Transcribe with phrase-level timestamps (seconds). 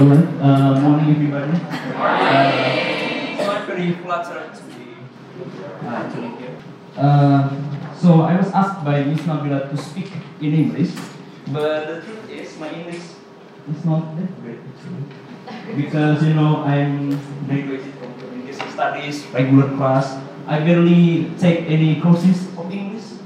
[0.00, 1.60] Alright, uh, morning everybody.
[1.60, 4.96] Uh, so I'm very flattered to be
[5.84, 6.08] uh,
[6.38, 6.56] here.
[6.96, 7.50] Uh,
[8.00, 10.10] so I was asked by Miss Nabila to speak
[10.40, 10.96] in English,
[11.48, 13.02] but the truth is my English
[13.68, 15.04] is not that great actually.
[15.76, 20.16] Because you know I'm graduated from communication studies, regular class.
[20.46, 23.20] I barely take any courses of English.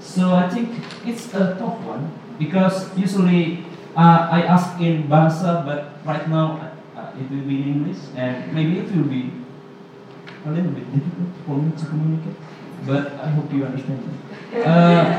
[0.00, 2.10] So I think it's a tough one
[2.40, 6.60] because usually uh, I ask in Bahasa, but right now
[6.96, 9.32] uh, it will be in English, and maybe it will be
[10.46, 12.36] a little bit difficult for me to communicate.
[12.86, 14.00] But I hope you understand.
[14.54, 15.18] Uh,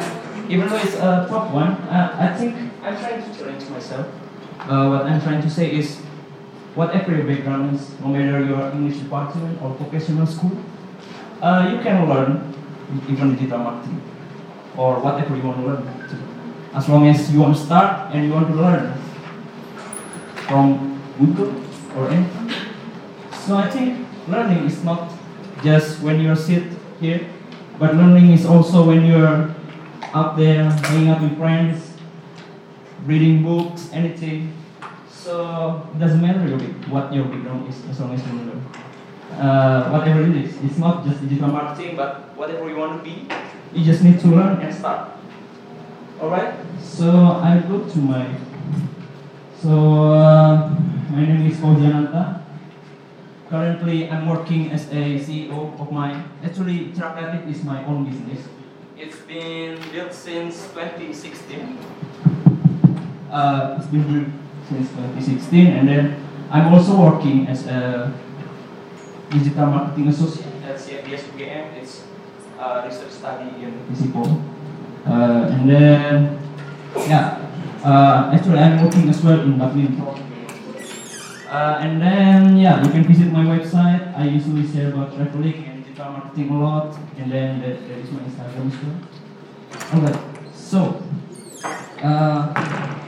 [0.50, 4.08] even though it's a tough one, uh, I think I'm trying to challenge myself.
[4.60, 5.98] Uh, what I'm trying to say is,
[6.76, 10.58] whatever your background is, no matter your English department or vocational school,
[11.42, 12.54] uh, you can learn
[13.10, 14.02] even digital marketing
[14.78, 16.29] or whatever you want to learn.
[16.74, 18.94] As long as you want to start and you want to learn
[20.48, 21.54] from Google
[21.98, 22.52] or anything.
[23.46, 25.12] So I think learning is not
[25.64, 26.64] just when you sit
[27.00, 27.28] here,
[27.80, 29.56] but learning is also when you're
[30.14, 31.94] out there hanging out with friends,
[33.06, 34.54] reading books, anything.
[35.10, 38.66] So it doesn't matter really what your background is as long as you learn.
[39.40, 43.28] Uh, whatever it is, it's not just digital marketing, but whatever you want to be,
[43.74, 45.19] you just need to learn and start.
[46.20, 46.54] Alright,
[46.84, 48.28] so I go to my.
[49.56, 50.68] So uh,
[51.16, 52.44] my name is Fauziananta.
[53.48, 56.12] Currently, I'm working as a CEO of my.
[56.44, 58.52] Actually, Therapeutic is my own business.
[58.98, 61.80] It's been built since 2016.
[63.32, 64.28] Uh, it's been built
[64.68, 64.90] since
[65.24, 66.20] 2016, and then
[66.52, 68.12] I'm also working as a
[69.32, 71.80] digital marketing associate at CFDS UGM.
[71.80, 72.04] It's
[72.60, 74.60] a research study in Fisipol.
[75.08, 76.40] Uh, and then,
[76.96, 77.36] yeah,
[77.84, 80.00] uh, actually I'm working as well in Dublin.
[81.50, 84.18] Uh, and then, yeah, you can visit my website.
[84.18, 86.96] I usually share about traveling and digital marketing a lot.
[87.18, 90.00] And then there, there is my Instagram as well.
[90.00, 90.20] Alright,
[90.56, 91.04] so,
[92.04, 93.06] uh,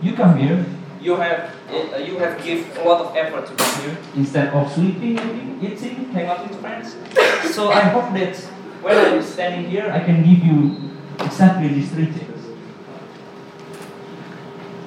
[0.00, 0.64] you come here,
[1.02, 4.72] you have uh, you have give a lot of effort to come here instead of
[4.72, 6.96] sleeping, eating, eating, hang out with friends.
[7.52, 8.36] So I hope that
[8.82, 10.86] when I'm standing here, I can give you
[11.20, 12.56] exactly these three things.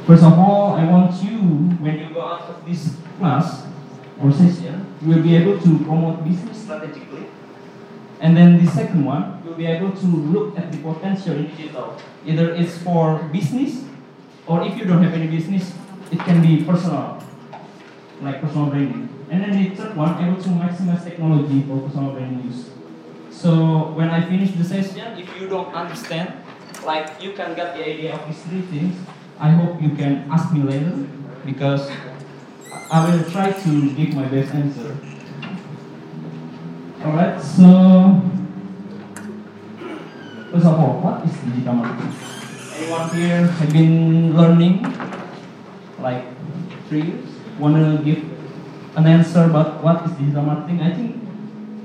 [0.06, 1.38] First of all, I want you,
[1.80, 3.66] when you go out of this class
[4.22, 7.28] or session, you will be able to promote business strategically.
[8.20, 11.96] And then the second one, you'll be able to look at the potential in digital.
[12.26, 13.86] Either it's for business,
[14.48, 15.72] or if you don't have any business,
[16.12, 17.24] it can be personal,
[18.22, 19.08] like personal branding.
[19.30, 22.69] And then the third one, able to maximize technology for personal branding use.
[23.40, 26.44] So when I finish the session, if you don't understand,
[26.84, 29.00] like you can get the idea of these three things,
[29.40, 31.08] I hope you can ask me later
[31.46, 31.90] because
[32.92, 34.92] I will try to give my best answer.
[37.00, 38.20] Alright, so
[40.52, 42.12] first of all, what is digital marketing?
[42.76, 44.84] Anyone here have been learning
[46.04, 46.28] like
[46.90, 47.30] three years?
[47.58, 48.20] Wanna give
[48.98, 50.82] an answer about what is digital marketing?
[50.82, 51.24] I think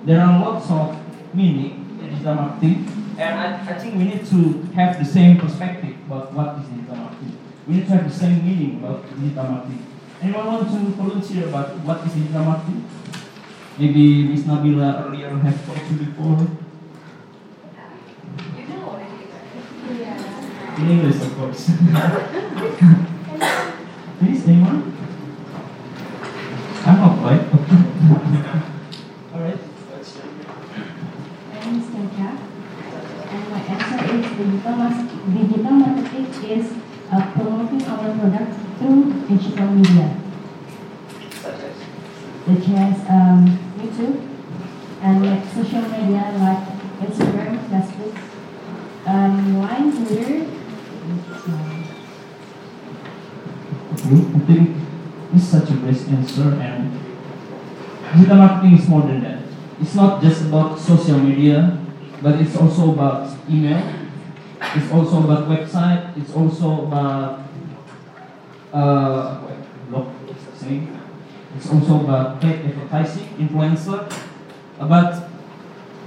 [0.04, 1.03] there are lots of
[1.34, 2.86] meaning in digital marketing,
[3.18, 6.96] and I, I think we need to have the same perspective about what is digital
[6.96, 7.36] marketing.
[7.66, 9.86] We need to have the same meaning about digital marketing.
[10.22, 12.84] Anyone want to volunteer about what is digital marketing?
[13.78, 16.46] Maybe Miss Nabila earlier have talked to before.
[18.56, 19.26] You know already.
[20.00, 20.78] Yeah.
[20.78, 21.66] In English, of course.
[24.18, 24.94] Please, anyone?
[26.86, 27.40] I'm not quite.
[29.34, 29.58] Alright.
[29.58, 30.26] What's your
[31.50, 32.30] My name is Katia,
[33.30, 33.58] and my
[34.30, 36.72] digital, marketing is
[37.12, 40.16] uh, promoting our product through digital media,
[41.30, 41.80] suggest?
[42.46, 44.20] such as um, YouTube
[45.02, 46.64] and like social media like
[47.00, 48.16] Instagram, Facebook,
[49.06, 50.46] um, Line, Twitter.
[53.96, 54.76] I think
[55.34, 57.00] it's such a best answer and
[58.14, 59.42] digital marketing is more than that.
[59.80, 61.78] It's not just about social media,
[62.22, 64.03] but it's also about email.
[64.76, 66.16] It's also about website.
[66.16, 67.40] It's also about
[68.72, 69.40] uh,
[69.88, 71.00] blog, that saying?
[71.56, 74.10] It's also about paid advertising, influencer.
[74.80, 75.28] Uh, But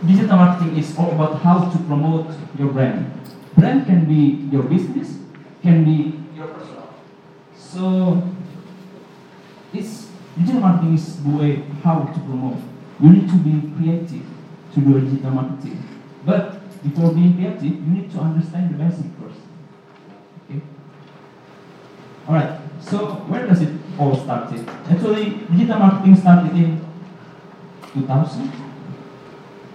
[0.05, 2.27] digital marketing is all about how to promote
[2.59, 3.11] your brand.
[3.55, 5.17] Brand can be your business,
[5.63, 6.89] can be your personal.
[7.55, 8.21] So
[9.73, 12.59] it's digital marketing is the way how to promote.
[12.99, 14.25] You need to be creative
[14.73, 15.83] to do digital marketing.
[16.25, 16.56] But
[16.89, 19.39] before being creative, you need to understand the basic first.
[20.49, 20.61] Okay.
[22.27, 22.59] All right.
[22.81, 22.97] So
[23.27, 24.67] where does it all started.
[24.89, 26.85] Actually, digital marketing started in
[27.93, 28.51] 2000.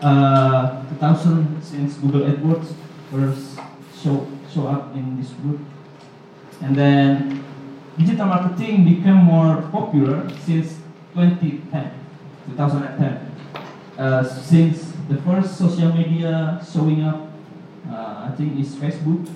[0.01, 2.75] Uh, 2000 since Google AdWords
[3.11, 3.59] first
[4.03, 5.61] show show up in this group,
[6.61, 7.45] and then
[7.97, 10.79] digital marketing became more popular since
[11.15, 11.93] 2010,
[12.51, 13.31] 2010.
[13.97, 17.29] Uh, since the first social media showing up,
[17.91, 19.29] uh, I think is Facebook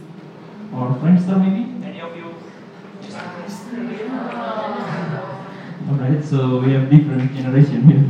[0.73, 1.63] or Friendster maybe.
[1.85, 2.35] Any of you?
[5.91, 8.05] Alright, so we have different generation here.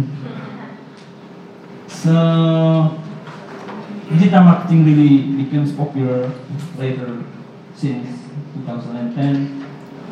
[1.89, 3.01] So
[4.09, 6.33] digital marketing really becomes popular
[6.79, 7.25] later
[7.75, 8.07] since
[8.55, 9.67] 2010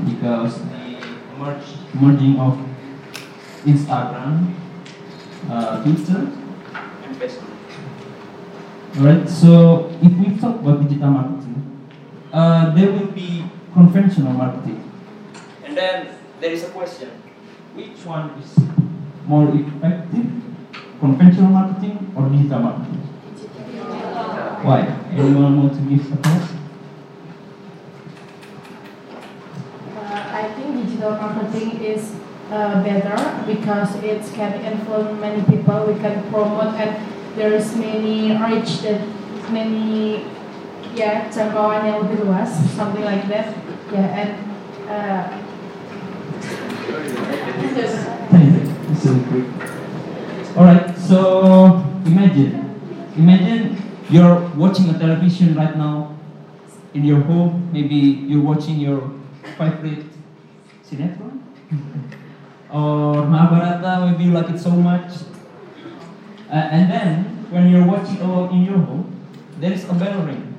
[0.05, 2.59] because the merge, merging of
[3.65, 4.55] Instagram,
[5.49, 6.44] uh, Twitter,
[7.15, 7.51] and Facebook.
[8.97, 11.89] Alright, so if we talk about digital marketing,
[12.33, 14.91] uh, there will be conventional marketing.
[15.65, 17.11] And then there is a question
[17.75, 18.57] which one is
[19.27, 20.27] more effective,
[21.01, 23.01] conventional marketing or digital marketing?
[24.63, 24.81] Why?
[25.13, 26.51] Anyone want to give a thought?
[29.97, 32.15] Uh, I think digital marketing is
[32.51, 35.87] uh, better because it can influence many people.
[35.87, 36.97] We can promote and
[37.37, 39.01] there is many reach that
[39.51, 40.25] many
[40.95, 43.51] ya jangkauan yang lebih luas, something like that.
[43.91, 44.31] Yeah, and
[44.89, 45.23] uh,
[49.29, 49.47] quick.
[50.57, 52.63] Alright, so imagine,
[53.17, 53.77] imagine
[54.09, 56.15] you're watching a television right now
[56.95, 57.71] in your home.
[57.73, 59.11] Maybe you're watching your
[59.59, 60.07] favorite
[60.87, 61.43] sinetron
[62.75, 64.11] or Mahabharata.
[64.11, 65.13] Maybe you like it so much.
[66.51, 69.21] Uh, and then when you're watching alone in your home,
[69.61, 70.51] there is a bell ring.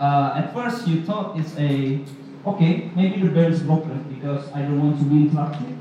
[0.00, 2.00] Uh, at first you thought it's a
[2.44, 5.76] okay, maybe the bell is broken because I don't want to be interrupted.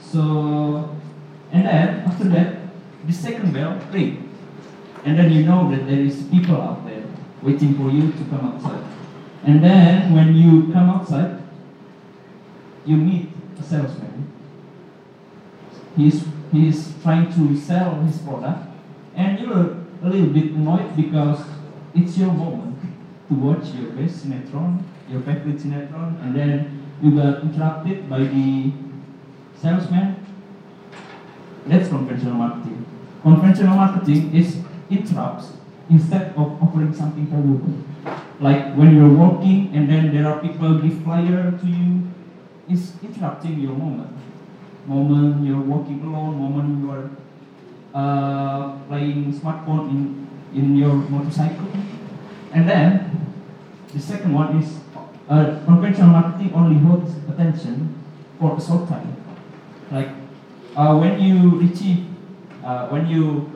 [0.00, 0.96] So,
[1.52, 2.56] and then after that,
[3.04, 4.32] the second bell ring,
[5.04, 7.04] and then you know that there is people out there
[7.42, 8.84] waiting for you to come outside.
[9.44, 11.42] And then when you come outside,
[12.86, 13.28] you meet
[13.62, 14.32] salesman.
[15.96, 18.68] He's he's trying to sell his product,
[19.14, 21.40] and you're a little bit annoyed because
[21.94, 22.78] it's your moment
[23.28, 28.72] to watch your best sinetron, your favorite sinetron, and then you got interrupted by the
[29.60, 30.16] salesman.
[31.66, 32.86] That's conventional marketing.
[33.22, 34.58] Conventional marketing is
[34.88, 35.52] interrupts
[35.88, 37.74] instead of offering something valuable.
[38.40, 42.08] Like when you're walking and then there are people give flyer to you,
[42.70, 44.16] it's interrupting your moment.
[44.86, 47.10] Moment you're walking alone, moment you are
[47.94, 51.66] uh, playing smartphone in, in your motorcycle.
[52.52, 53.34] And then
[53.92, 54.78] the second one is
[55.28, 57.94] uh, conventional marketing only holds attention
[58.38, 59.16] for a short time.
[59.90, 60.08] Like
[60.76, 62.06] uh, when you receive,
[62.64, 63.50] uh, when you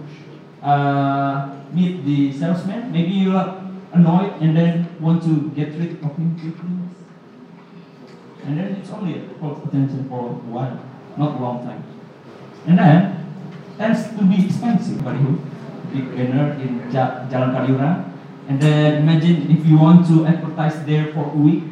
[0.62, 3.60] uh, meet the salesman, maybe you are
[3.92, 6.70] annoyed and then want to get rid of him quickly.
[8.46, 10.78] And then it's only holds attention for one,
[11.16, 11.82] not long time.
[12.66, 13.26] And then
[13.78, 15.38] tends to be expensive, Baliho.
[15.92, 18.12] Big banner in Ja- Jalan Kaliurang.
[18.48, 21.64] And then imagine if you want to advertise there for a week,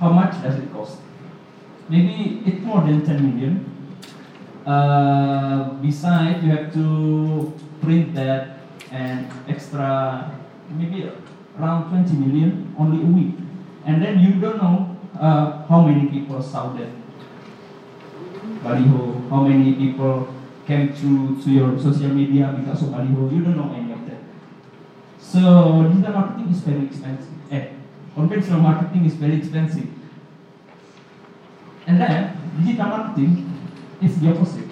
[0.00, 0.98] how much does it cost?
[1.88, 3.64] Maybe it's more than 10 million.
[4.66, 8.58] Uh, besides, you have to print that
[8.90, 10.32] and extra,
[10.70, 11.10] maybe
[11.58, 13.34] around 20 million only a week.
[13.84, 16.88] And then you don't know uh, how many people saw that
[18.62, 20.34] baliho, how many people
[20.66, 23.32] came to, to your social media because of baliho.
[23.32, 24.20] You don't know any of that.
[25.18, 27.52] So digital marketing is very expensive.
[27.52, 27.68] Eh,
[28.14, 29.88] conventional marketing is very expensive.
[31.86, 33.52] And then digital marketing
[34.02, 34.68] is the opposite.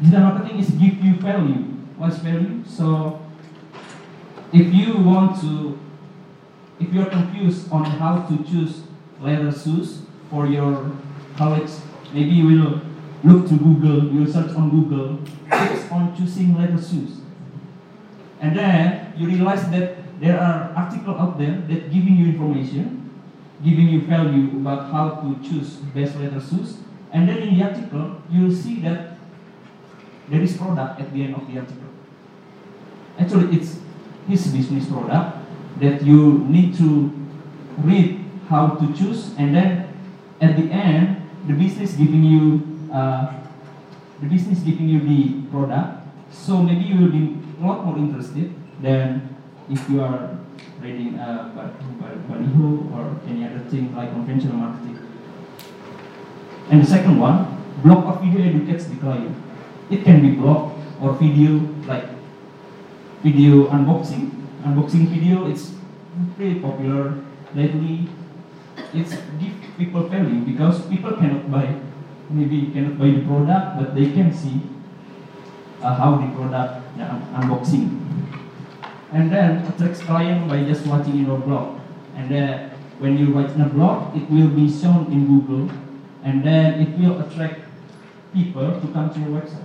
[0.00, 1.64] Digital marketing is give you value.
[1.96, 2.62] What's value?
[2.66, 3.22] So
[4.52, 5.78] if you want to,
[6.78, 8.82] if you're confused on how to choose
[9.20, 10.92] leather shoes for your
[11.36, 11.70] college,
[12.12, 12.80] maybe you will
[13.24, 15.18] look to Google, you will search on Google,
[15.50, 17.20] tips on choosing leather shoes.
[18.40, 23.10] And then you realize that there are articles out there that giving you information,
[23.64, 26.78] giving you value about how to choose best leather shoes.
[27.12, 29.16] And then in the article, you will see that
[30.28, 31.88] there is product at the end of the article.
[33.18, 33.78] Actually, it's
[34.28, 35.38] his business product
[35.80, 37.12] that you need to
[37.78, 38.17] read
[38.48, 39.88] how to choose, and then
[40.40, 43.34] at the end, the business giving you uh,
[44.20, 46.06] the business giving you the product.
[46.30, 49.36] So maybe you will be a lot more interested than
[49.70, 50.38] if you are
[50.80, 51.52] reading uh,
[52.28, 54.98] Baliho or any other thing like conventional marketing.
[56.70, 59.36] And the second one, blog of video educates the client.
[59.90, 62.04] It can be blog or video, like
[63.22, 64.30] video unboxing.
[64.64, 65.72] Unboxing video, it's
[66.36, 67.14] pretty popular
[67.54, 68.08] lately.
[68.94, 71.74] It's give people value because people cannot buy,
[72.30, 74.62] maybe cannot buy the product, but they can see
[75.82, 78.04] uh, how the product uh, unboxing.
[79.12, 81.80] And then attracts client by just watching your blog.
[82.16, 85.70] And then when you write in a blog, it will be shown in Google,
[86.24, 87.60] and then it will attract
[88.34, 89.64] people to come to your website.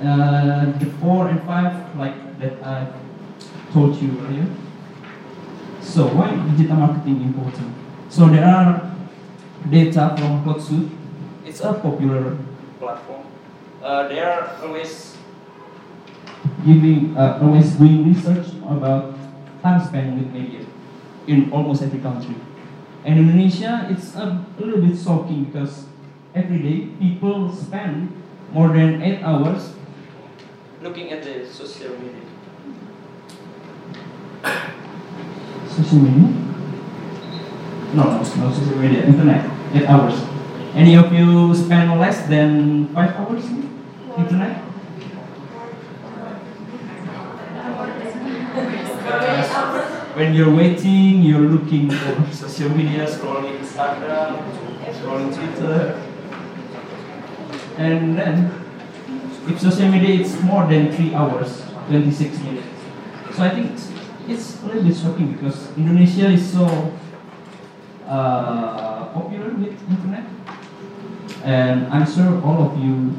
[0.00, 2.86] Uh, the four and five, like that I
[3.72, 4.46] told you earlier.
[5.80, 7.74] So why digital marketing important?
[8.08, 8.92] So there are
[9.68, 10.90] data from Hootsuite.
[11.44, 12.36] It's a popular
[12.78, 13.26] platform.
[13.82, 15.16] Uh, they are always
[16.64, 19.14] giving, uh, always doing research about
[19.62, 20.64] time spent with media
[21.26, 22.34] in almost every country.
[23.04, 25.86] And in Indonesia, it's a little bit shocking because
[26.34, 28.12] every day people spend
[28.52, 29.72] more than eight hours
[30.82, 32.28] looking at the social media.
[35.70, 36.28] Social media?
[37.94, 40.14] No, no, no social media, internet, eight hours.
[40.74, 43.70] Any of you spend less than five hours in
[44.18, 44.62] internet?
[50.20, 54.36] when you're waiting, you're looking for social media, scrolling Instagram,
[54.92, 56.02] scrolling Twitter,
[57.78, 58.52] and then
[59.48, 62.66] if social media it's more than three hours, 26 minutes.
[63.34, 63.78] So I think
[64.28, 66.66] it's, it's a little bit shocking because Indonesia is so
[68.06, 70.24] uh, popular with internet,
[71.44, 73.16] and I'm sure all of you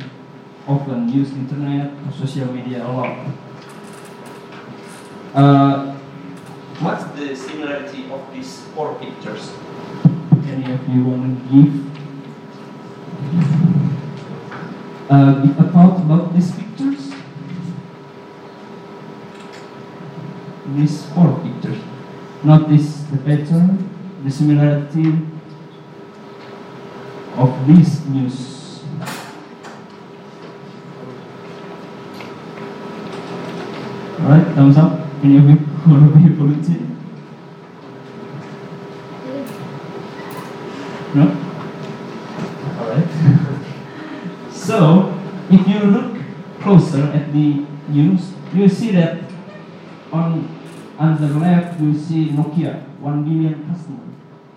[0.68, 3.18] often use internet or social media a lot.
[5.34, 5.94] Uh,
[6.80, 9.52] what's the similarity of these four pictures?
[10.48, 11.72] Any of you want to give
[15.10, 17.14] uh, a thought about these pictures?
[20.92, 21.82] These four pictures.
[22.44, 23.90] Notice the pattern,
[24.26, 25.08] the similarity
[27.38, 28.84] of these news.
[34.20, 34.92] Alright, thumbs up.
[34.92, 36.88] Of you be a volunteer?
[41.16, 41.26] No?
[42.82, 44.52] Alright.
[44.52, 45.18] so,
[45.50, 46.22] if you look
[46.60, 49.24] closer at the news, you see that
[50.12, 50.61] on
[51.02, 54.06] on the left we see Nokia, 1 billion customer.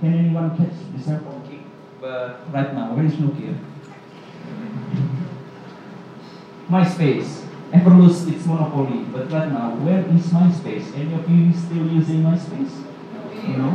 [0.00, 1.64] Can anyone catch the cell phone?
[2.00, 3.56] But right now, where is Nokia?
[6.68, 10.94] MySpace ever lose its monopoly, but right now, where is MySpace?
[10.94, 12.74] Any of you still using MySpace?
[13.56, 13.68] No?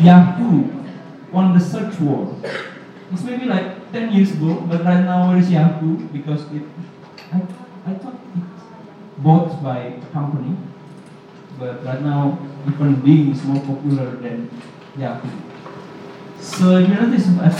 [0.00, 0.64] Yahoo
[1.32, 2.34] won the search war.
[3.12, 5.96] It's maybe like 10 years ago, but right now where is Yahoo?
[6.08, 6.62] Because it,
[7.32, 7.42] I,
[7.86, 8.47] I thought it
[9.18, 10.56] bought by a company,
[11.58, 14.50] but right now even Bing is more popular than
[14.96, 15.28] Yahoo.
[16.40, 17.56] So if you notice as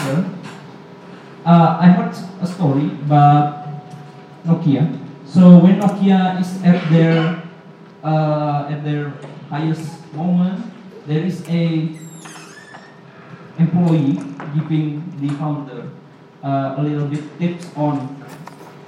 [1.44, 3.66] uh, I heard a story about
[4.44, 4.84] Nokia.
[5.26, 7.42] So when Nokia is at their
[8.04, 9.12] uh, at their
[9.50, 10.60] highest moment,
[11.06, 11.96] there is a
[13.58, 14.20] employee
[14.54, 15.90] giving the founder
[16.42, 18.14] uh, a little bit tips on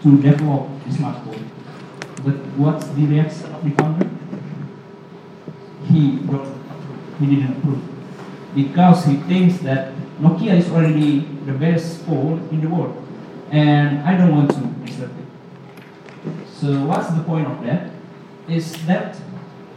[0.03, 1.60] to develop the smartphone.
[2.25, 4.09] But what's the reaction of the founder?
[5.87, 6.61] He don't.
[7.19, 7.83] He didn't approve
[8.55, 12.97] because he thinks that Nokia is already the best phone in the world,
[13.50, 15.27] and I don't want to disturb it.
[16.49, 17.91] So what's the point of that?
[18.49, 19.17] Is that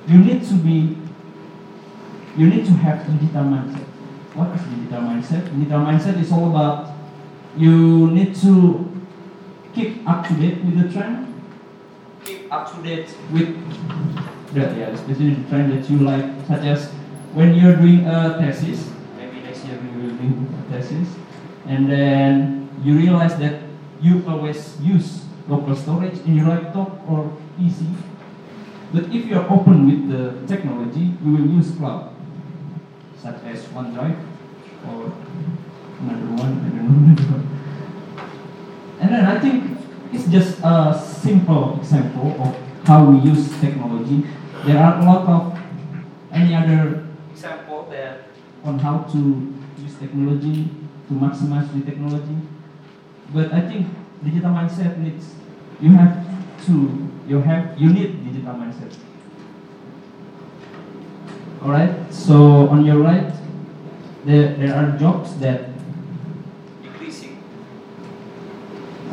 [0.07, 0.97] you need to be,
[2.37, 3.87] you need to have digital mindset.
[4.33, 5.45] What is digital mindset?
[5.59, 6.91] Digital mindset is all about
[7.55, 8.89] you need to
[9.75, 11.32] keep up to date with the trend,
[12.53, 13.49] up to date with
[14.53, 16.85] the yeah, especially the trend that you like, such as
[17.33, 20.29] when you're doing a thesis, maybe next year we will do
[20.59, 21.09] a thesis,
[21.65, 23.63] and then you realize that
[23.99, 27.89] you always use local storage in your laptop or PC.
[28.93, 32.13] But if you're open with the technology, you will use cloud,
[33.17, 34.19] such as OneDrive
[34.87, 35.11] or
[36.01, 37.49] another one, I don't know.
[38.99, 39.72] And then I think
[40.13, 42.55] it's just a simple example of
[42.87, 44.27] how we use technology.
[44.65, 45.59] There are a lot of
[46.31, 48.21] any other example that
[48.63, 50.69] on how to use technology
[51.07, 52.37] to maximize the technology.
[53.33, 53.87] But I think
[54.23, 55.33] digital mindset needs
[55.81, 56.23] you have
[56.65, 58.93] to you have you need digital mindset.
[61.61, 63.33] Alright, so on your right
[64.25, 65.69] there, there are jobs that
[66.81, 67.41] decreasing.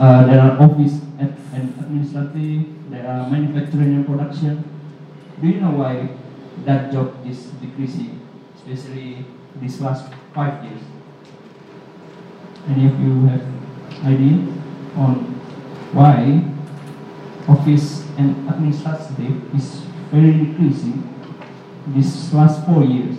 [0.00, 4.64] Uh, there are office and and administrative, there are manufacturing and production.
[5.42, 6.08] Do you know why
[6.64, 8.18] that job is decreasing,
[8.56, 9.26] especially
[9.60, 10.80] these last five years?
[12.66, 13.44] Any of you have
[14.00, 14.40] idea
[14.96, 15.36] on
[15.92, 16.48] why
[17.46, 21.04] office and administrative is very decreasing
[21.88, 23.16] these last four years?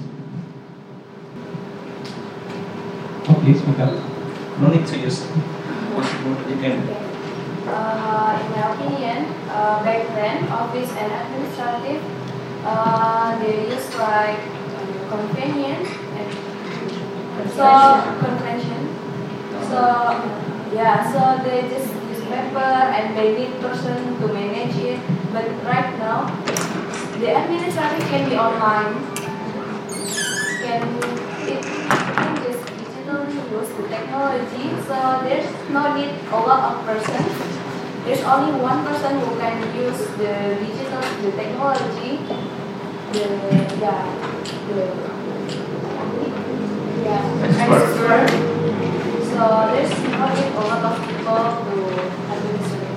[3.30, 3.94] Okay, speak up.
[4.60, 5.22] No need to use.
[6.02, 6.82] Can.
[7.68, 12.02] Uh, in my opinion, uh, back then, office and administrative,
[12.66, 14.40] uh, they used like
[15.10, 17.70] convenient and so
[18.20, 18.90] convention.
[19.70, 19.80] So
[20.74, 25.00] yeah, so they just use paper and they need person to manage it.
[25.32, 26.26] But right now,
[27.20, 28.94] the administrative can be online.
[30.62, 31.21] Can
[33.52, 34.72] use the technology.
[34.88, 34.96] So
[35.28, 37.36] there's no need a lot of persons.
[38.06, 42.24] There's only one person who can use the digital, the technology,
[43.12, 43.28] the
[43.84, 44.08] yeah,
[44.68, 44.80] the
[47.04, 48.30] yeah, expert.
[49.32, 51.76] So there's no need a lot of people to
[52.32, 52.92] administrate.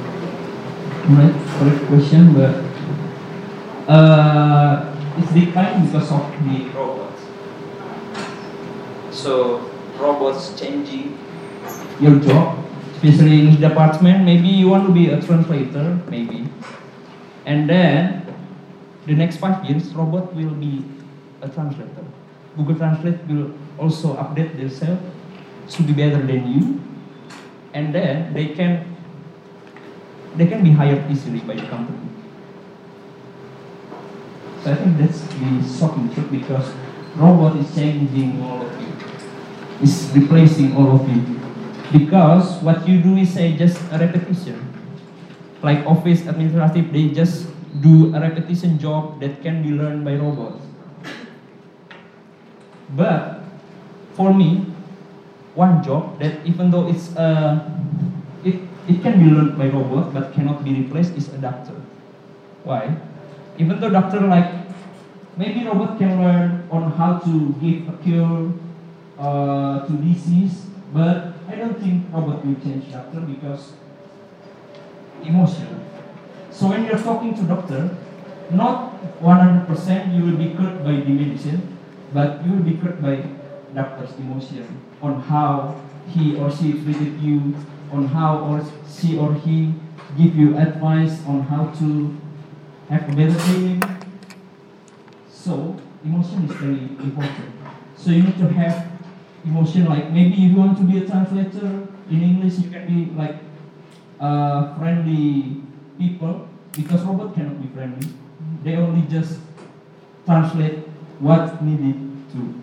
[1.05, 2.55] Right, correct question, but
[3.93, 7.23] uh, it's declining because of the robots.
[9.11, 11.19] So robots changing
[12.01, 12.59] your job,
[12.95, 14.25] especially in the department.
[14.25, 16.49] Maybe you want to be a translator, maybe,
[17.47, 18.27] and then
[19.07, 20.85] the next five years, robot will be
[21.43, 22.05] a translator.
[22.57, 25.03] Google Translate will also update themselves
[25.71, 26.81] to be better than you,
[27.75, 28.97] and then they can
[30.37, 31.99] they can be hired easily by the company.
[34.63, 36.73] So I think that's the shocking truth because
[37.17, 38.94] robot is changing all of you.
[39.85, 41.21] It's replacing all of you.
[41.93, 44.57] Because what you do is say just a repetition.
[45.61, 50.65] Like office administrative, they just do a repetition job that can be learned by robots.
[52.97, 53.45] But
[54.15, 54.73] for me,
[55.53, 57.69] one job that even though it's uh,
[58.43, 61.77] it, it can be learned by robot but cannot be replaced is a doctor.
[62.65, 62.97] Why?
[63.59, 64.49] Even though doctor like
[65.37, 68.49] maybe robot can learn on how to give a cure
[69.19, 73.73] uh, to disease, but I don't think robot will change doctor because
[75.23, 75.81] emotional.
[76.51, 77.97] So when you're talking to doctor,
[78.51, 81.77] not 100% you will be cured by the medicine,
[82.13, 83.25] but you will be cured by
[83.75, 87.55] doctor's emotion on how he or she treated you,
[87.93, 89.75] on how or she or he
[90.17, 92.17] give you advice on how to
[92.89, 93.81] have a better day.
[95.29, 97.51] So emotion is very important.
[97.97, 98.94] So you need to have
[99.45, 103.13] emotion like maybe if you want to be a translator in English you can be
[103.15, 103.37] like
[104.21, 105.61] uh, friendly
[105.99, 108.09] people because robot cannot be friendly.
[108.63, 109.39] They only just
[110.27, 110.79] translate
[111.21, 111.97] what needed
[112.33, 112.61] to.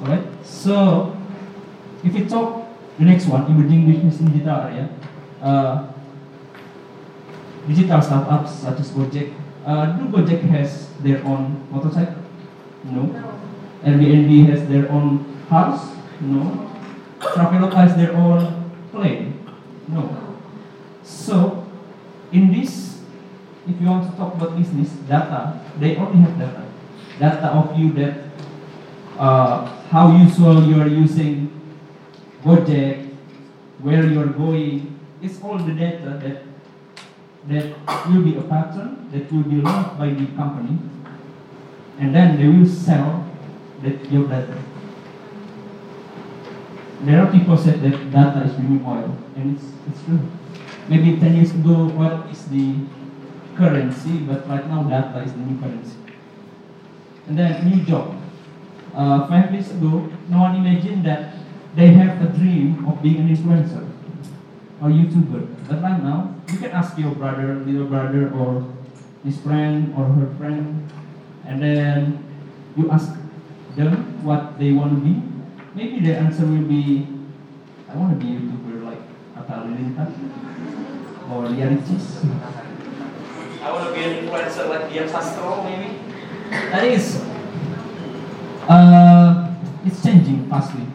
[0.00, 0.24] Alright?
[0.44, 1.16] So
[2.02, 2.66] if we talk
[2.98, 4.88] the next one, emerging business in digital area,
[5.42, 5.92] uh,
[7.66, 9.34] digital startups such as Gojek.
[9.64, 12.22] Uh, do Gojek has their own motorcycle?
[12.84, 13.33] No.
[13.84, 15.94] Airbnb has their own house?
[16.20, 16.70] No.
[17.20, 19.46] Traveloka has their own plane?
[19.88, 20.36] No.
[21.02, 21.66] So,
[22.32, 23.00] in this,
[23.68, 26.66] if you want to talk about business, data, they only have data.
[27.18, 28.24] Data of you that
[29.18, 31.50] uh, how usual you are using
[32.42, 33.14] Gojek,
[33.80, 36.42] where you are going, it's all the data that
[37.46, 40.78] that will be a pattern that will be learned by the company,
[41.98, 43.23] and then they will sell
[43.82, 44.62] that your data.
[47.02, 48.54] There are people said that data is
[48.86, 50.20] oil, and it's, it's true.
[50.88, 52.76] Maybe 10 years ago, oil is the
[53.56, 55.96] currency, but right now data is the new currency.
[57.26, 58.20] And then new job.
[58.94, 61.34] Uh, five years ago, no one imagined that
[61.74, 63.90] they have a dream of being an influencer
[64.80, 65.68] or YouTuber.
[65.68, 68.64] But right now, you can ask your brother, little brother, or
[69.24, 70.88] his friend or her friend,
[71.46, 72.24] and then
[72.76, 73.16] you ask
[73.76, 75.22] them what they want to be.
[75.74, 77.06] Maybe the answer will be,
[77.88, 79.02] I want to be a YouTuber like
[79.36, 80.12] Atta Halilintar
[81.30, 82.24] or Lia Ricis.
[83.62, 85.98] I want to be an influencer like Dian Sastro, maybe.
[86.50, 87.16] I think it's,
[88.68, 90.86] uh, it's changing fastly.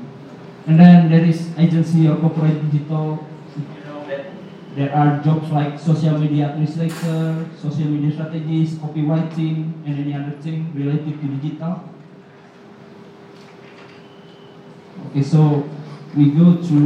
[0.67, 3.27] And then there is agency or corporate digital.
[3.57, 4.27] You know that
[4.75, 10.71] there are jobs like social media administrator, social media strategist, copywriting, and any other thing
[10.75, 11.83] related to digital.
[15.07, 15.69] Okay, so
[16.15, 16.77] we go to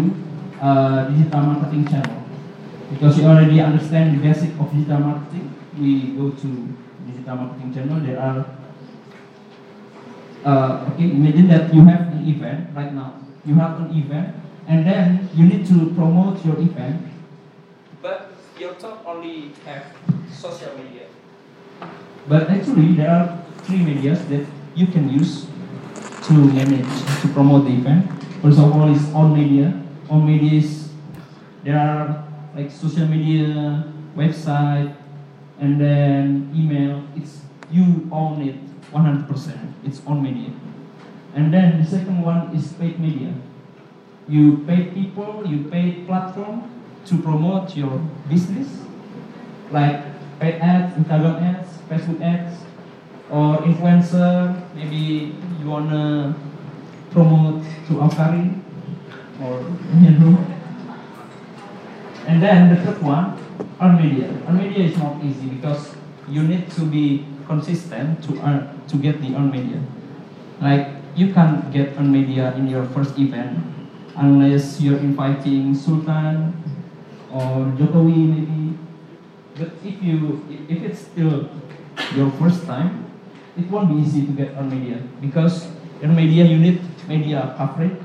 [0.62, 2.24] uh, digital marketing channel
[2.92, 5.54] because you already understand the basic of digital marketing.
[5.80, 6.48] We go to
[7.08, 8.00] digital marketing channel.
[8.00, 8.46] There are
[10.46, 11.12] uh, okay.
[11.12, 13.20] Imagine that you have an event right now.
[13.46, 14.36] You have an event,
[14.68, 17.04] and then you need to promote your event,
[18.02, 19.84] but your talk only have
[20.32, 21.08] social media.
[22.28, 24.46] But actually, there are three medias that
[24.76, 25.48] you can use
[26.28, 28.10] to manage to promote the event.
[28.42, 29.74] First of all, is on media.
[30.10, 30.90] On media is
[31.64, 33.84] there are like social media,
[34.16, 34.96] website,
[35.60, 37.04] and then email.
[37.16, 38.56] It's you own it
[38.92, 39.74] 100%.
[39.84, 40.52] It's on media.
[41.36, 43.34] And then the second one is paid media.
[44.28, 46.70] You pay people, you pay platform
[47.06, 47.98] to promote your
[48.30, 48.70] business,
[49.72, 50.00] like
[50.40, 52.63] paid ads, Instagram ads, Facebook ads,
[53.34, 54.54] or influencer.
[54.78, 56.38] Maybe you wanna
[57.10, 58.62] promote to Awkarin,
[59.42, 59.66] or
[59.98, 60.38] you know.
[62.30, 63.42] And then the third one,
[63.82, 64.30] earn media.
[64.48, 65.98] Earn media is not easy because
[66.30, 69.82] you need to be consistent to earn to get the earn media.
[70.62, 73.58] Like you can't get earn media in your first event
[74.16, 76.54] unless you're inviting Sultan
[77.34, 78.78] or Jokowi maybe.
[79.58, 81.50] But if you if it's still
[82.16, 83.13] your first time,
[83.58, 85.68] it won't be easy to get earn media because
[86.02, 88.02] earn media you need media coverage.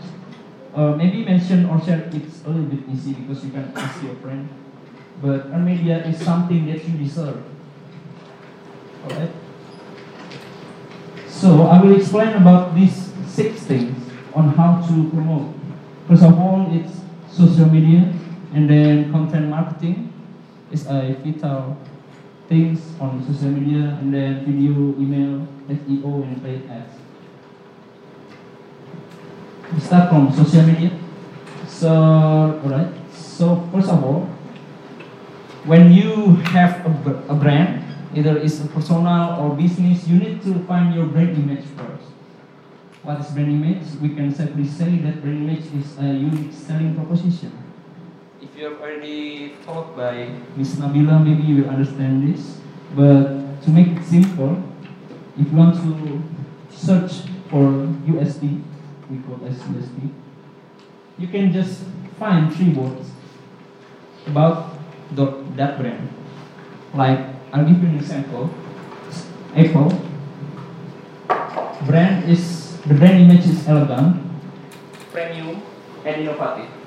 [0.75, 4.15] Uh, maybe mention or share it's a little bit easy because you can ask your
[4.17, 4.49] friend.
[5.23, 7.43] But earn media is something that you deserve.
[9.05, 9.31] Alright?
[11.27, 13.97] So I will explain about these six things
[14.35, 15.55] on how to promote.
[16.07, 18.13] First of all, it's social media,
[18.53, 20.13] and then content marketing
[20.73, 21.77] is a vital
[22.49, 26.95] things on social media, and then video, email, SEO, and paid ads.
[29.73, 30.91] We start from social media.
[31.69, 31.93] So,
[32.65, 32.89] alright.
[33.13, 34.25] So first of all,
[35.65, 37.85] when you have a, a brand,
[38.15, 42.09] either it's a personal or business, you need to find your brand image first.
[43.03, 43.85] What is brand image?
[44.01, 47.53] We can simply say that brand image is a unique selling proposition.
[48.41, 52.61] If you have already taught by Miss Nabila, maybe you will understand this.
[52.95, 54.63] But to make it simple,
[55.37, 56.23] if you want to
[56.71, 57.67] search for
[58.07, 58.63] USP,
[59.11, 60.11] we call as USP,
[61.19, 61.83] you can just
[62.17, 63.11] find three words
[64.29, 64.79] about
[65.11, 66.09] the, that brand.
[66.95, 67.19] Like,
[67.53, 68.51] I'll give you an example.
[69.57, 69.91] Apple.
[71.87, 74.23] Brand is, the brand image is elegant,
[75.11, 75.61] premium,
[76.05, 76.78] and innovative.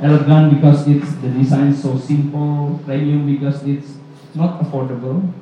[0.00, 3.94] Elegant because it's the design so simple, premium because it's
[4.34, 5.32] not affordable,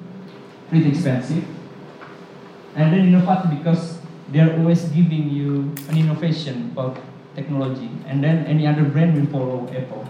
[0.71, 1.45] pretty expensive,
[2.75, 3.99] and then innovative because
[4.33, 6.97] they're always giving you an innovation about
[7.35, 10.09] technology, and then any other brand will follow Apple,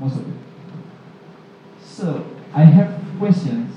[0.00, 0.34] most of it.
[1.80, 3.70] So I have questions.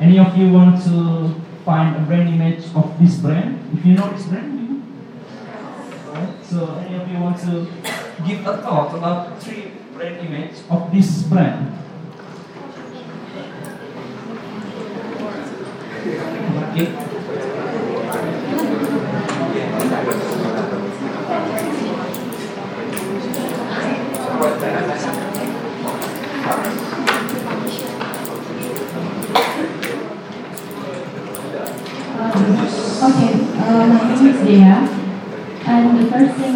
[0.00, 3.60] Any of you want to find a brand image of this brand?
[3.76, 4.82] If you know this brand, you?
[6.08, 7.66] Alright, So any of you want to
[8.26, 11.78] give a thought about three brand image of this brand?
[16.72, 16.88] Okay.
[33.02, 34.62] Okay, uh, my name is Dea,
[35.66, 36.54] and the first thing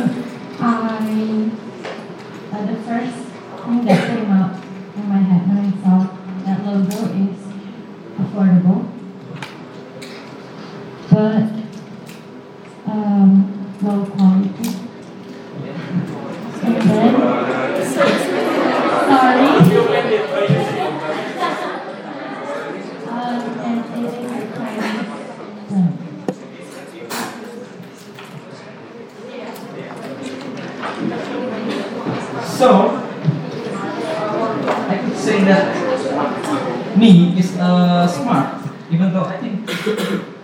[1.17, 1.21] I,
[2.53, 3.17] uh, the first
[3.65, 4.53] thing that came up
[4.97, 5.97] in my head when I saw
[6.45, 7.41] that logo is
[8.21, 8.81] affordable,
[11.11, 11.49] but
[12.93, 14.71] um, low quality.
[16.63, 17.13] And then,
[17.87, 18.17] sorry.
[23.09, 25.07] Um, and it is a Chinese
[25.71, 26.03] brand.
[32.57, 32.89] So,
[34.89, 39.69] I could say that me is uh, smart, even though I think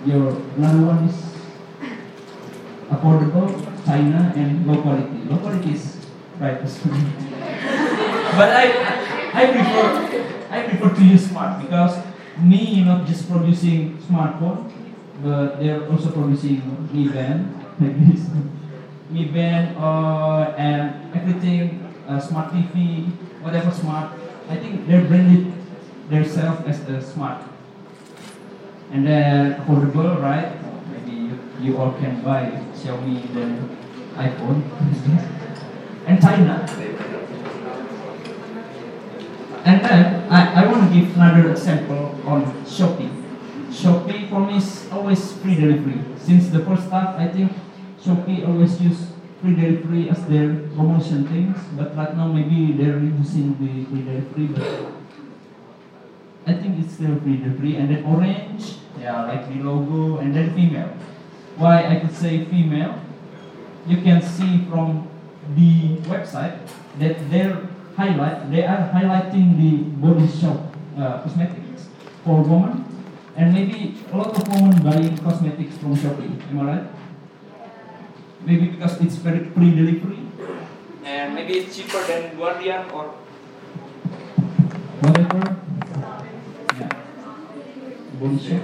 [0.05, 1.17] your another one is
[2.91, 3.49] affordable,
[3.87, 5.25] China, and low quality.
[5.25, 5.97] Low quality is
[6.39, 7.01] right as well.
[8.37, 8.65] But I,
[9.33, 9.89] I prefer,
[10.51, 11.97] I prefer to use smart because
[12.43, 14.71] Mi not just producing smartphone,
[15.23, 16.61] but they're also producing
[16.93, 18.29] Mi Band like this.
[19.09, 23.07] Mi Band uh, and everything, uh, smart TV,
[23.43, 24.13] whatever smart.
[24.49, 25.53] I think they're branded
[26.09, 27.43] themselves as a smart.
[28.91, 30.53] And then affordable, right?
[30.91, 33.79] Maybe you, you all can buy Xiaomi, then
[34.17, 34.63] iPhone,
[36.07, 36.67] and China.
[39.65, 43.11] And then I, I want to give another example on Shopee.
[43.71, 46.03] Shopee for me is always free delivery.
[46.19, 47.53] Since the first start, I think
[48.03, 49.07] Shopee always use
[49.41, 54.47] free delivery as their promotion things, but right now maybe they're reducing the free delivery,
[54.47, 55.02] but
[56.47, 57.77] I think it's still free delivery.
[57.77, 60.97] And then orange, yeah, like the logo, and then female.
[61.57, 63.01] Why I could say female?
[63.87, 65.09] You can see from
[65.55, 66.59] the website
[66.99, 71.89] that they're highlight, they are highlighting the body shop uh, cosmetics
[72.25, 72.85] for women,
[73.37, 76.41] and maybe a lot of women buying cosmetics from Shopee.
[76.51, 76.87] Am I right?
[78.45, 80.21] Maybe because it's very free delivery,
[81.05, 83.09] and maybe it's cheaper than Guardian or
[85.01, 85.52] whatever.
[88.39, 88.63] Shop.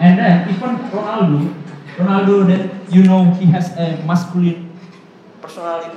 [0.00, 1.54] And then even Ronaldo,
[1.96, 4.70] Ronaldo that you know he has a masculine
[5.40, 5.96] personality,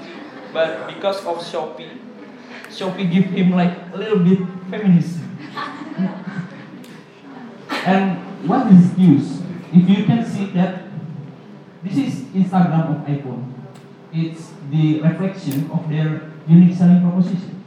[0.53, 1.99] but because of Shopee,
[2.69, 5.37] Shopee give him like a little bit feminism.
[7.69, 9.41] and what is use?
[9.73, 10.83] If you can see that
[11.83, 13.51] this is Instagram of iPhone.
[14.13, 17.61] It's the reflection of their unique selling proposition.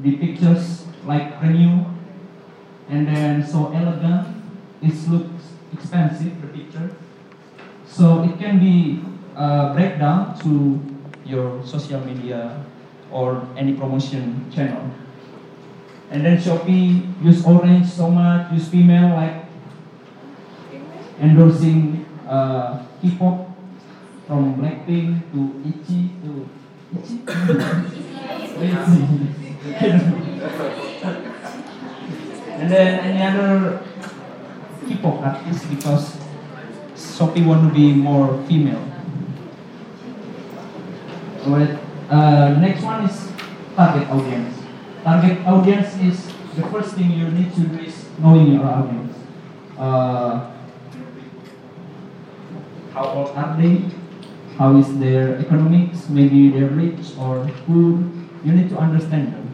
[0.00, 1.86] The pictures like renew
[2.88, 4.28] and then so elegant,
[4.82, 6.96] it looks expensive, the picture.
[7.86, 9.02] So it can be
[9.36, 10.80] uh, breakdown to
[11.24, 12.64] your social media
[13.10, 14.90] or any promotion channel.
[16.10, 19.44] And then Shopee use orange so much, use female like
[21.20, 23.48] endorsing uh, K-pop
[24.26, 26.48] from Blackpink to Itzy to
[26.96, 27.22] Itzy.
[32.62, 33.82] and then any other
[34.86, 36.16] K-pop artist because
[36.94, 38.86] Shopee want to be more female.
[41.42, 41.76] Alright.
[42.08, 43.32] Uh, next one is
[43.74, 44.54] target audience.
[45.02, 49.16] Target audience is the first thing you need to do is knowing your audience.
[49.76, 50.54] Uh,
[52.94, 53.82] how old are they?
[54.56, 56.08] How is their economics?
[56.08, 57.98] Maybe they're rich or poor.
[58.46, 59.50] You need to understand them.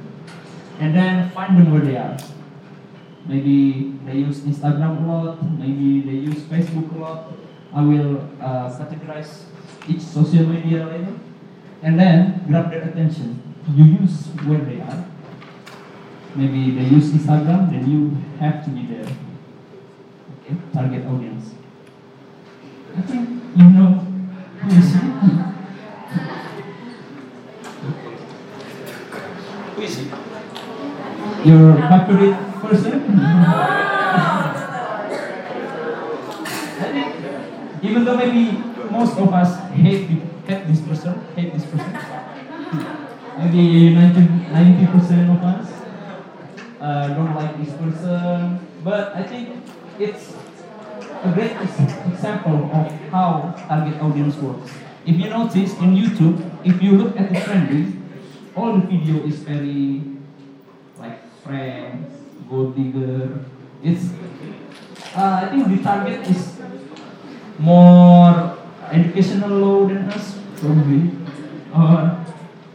[0.78, 2.18] And then find them where they are.
[3.28, 7.32] Maybe they use Instagram a lot, maybe they use Facebook a lot.
[7.74, 9.44] I will uh, categorize
[9.86, 11.12] each social media later.
[11.82, 13.42] And then grab their attention.
[13.74, 15.04] You use where they are.
[16.34, 19.06] Maybe they use Instagram, then you have to be there.
[20.40, 21.50] Okay, target audience.
[22.96, 23.90] I think you know
[24.60, 25.00] who is he.
[29.74, 30.10] who is he?
[31.48, 33.20] Your favorite person?
[36.80, 37.14] I think
[37.84, 38.58] even though maybe
[38.90, 41.92] most of us hate the- hate this person, hate this person.
[43.38, 45.68] Maybe 90 percent of us
[46.80, 49.62] uh, don't like this person, but I think
[49.98, 50.34] it's
[51.24, 51.52] a great
[52.12, 54.72] example of how target audience works.
[55.06, 58.02] If you notice in YouTube, if you look at the trending,
[58.54, 60.02] all the video is very
[60.98, 62.10] like friends,
[62.50, 63.40] gold digger.
[63.82, 64.10] It's
[65.14, 66.58] uh, I think the target is
[67.58, 68.56] more
[68.90, 71.10] educational low than us probably.
[71.74, 72.24] Or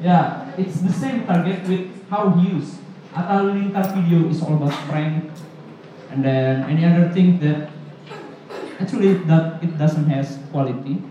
[0.01, 2.77] yeah, it's the same target with how he use.
[3.13, 5.31] Atal Lintar video is all about prank,
[6.11, 7.69] and then any other thing that
[8.79, 11.01] actually that it doesn't has quality,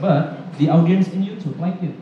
[0.00, 1.94] but the audience in YouTube like it.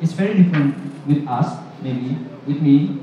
[0.00, 3.02] It's very different with us, maybe with me.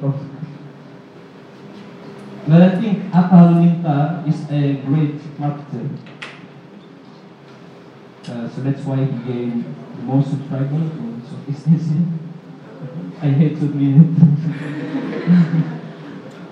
[2.47, 5.97] But I think Atta Halilintar is a great marketer.
[8.27, 9.65] Uh, so that's why he gained
[9.97, 10.91] the most subscribers
[11.25, 12.05] Southeast Asia.
[13.21, 14.09] I hate to admit it.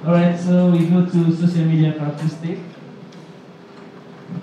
[0.05, 2.59] Alright, so we go to social media characteristic.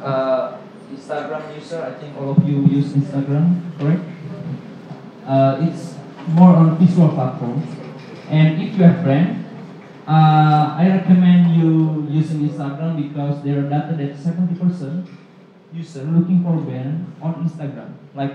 [0.01, 0.59] Uh,
[0.95, 4.03] Instagram user, I think all of you use Instagram, correct?
[5.27, 5.95] Uh, it's
[6.29, 7.63] more on visual platform.
[8.29, 9.40] And if you have brand,
[10.11, 15.07] uh, I recommend you using Instagram because there are data that 70%
[15.73, 17.95] user looking for brand on Instagram.
[18.15, 18.35] Like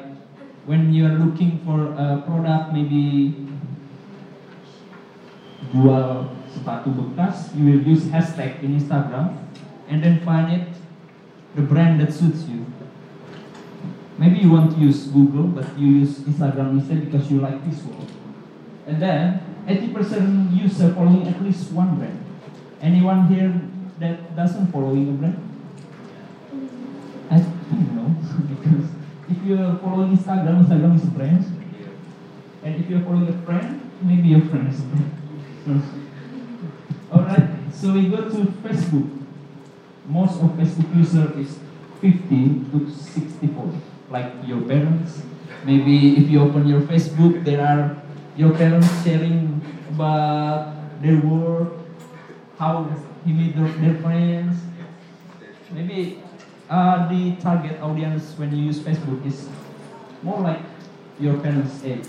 [0.66, 3.36] when you are looking for a product, maybe
[5.76, 9.36] jual sepatu bekas, you will use hashtag in Instagram
[9.90, 10.72] and then find it
[11.56, 12.64] the brand that suits you.
[14.18, 17.84] Maybe you want to use Google, but you use Instagram instead because you like this
[17.84, 18.08] visual.
[18.88, 22.24] And then 80% user following at least one brand.
[22.82, 23.62] Anyone here
[24.00, 25.42] that doesn't following a brand?
[27.32, 28.16] I don't know
[28.56, 28.90] because
[29.30, 31.46] if you're following Instagram, Instagram is a brand.
[32.64, 35.12] And if you're following a friend, maybe your friend is a brand.
[37.12, 39.10] Alright, so we go to Facebook.
[40.08, 41.58] Most of Facebook user is
[42.02, 42.20] 50
[42.72, 45.22] to 64, like your parents.
[45.66, 47.98] Maybe if you open your Facebook, there are
[48.38, 49.55] your parents sharing
[49.90, 51.74] about their work,
[52.58, 52.90] how
[53.26, 54.58] he meet their, their friends.
[55.72, 56.24] Maybe
[56.70, 59.50] uh, the target audience when you use Facebook is
[60.22, 60.62] more like
[61.20, 62.08] your parents' age.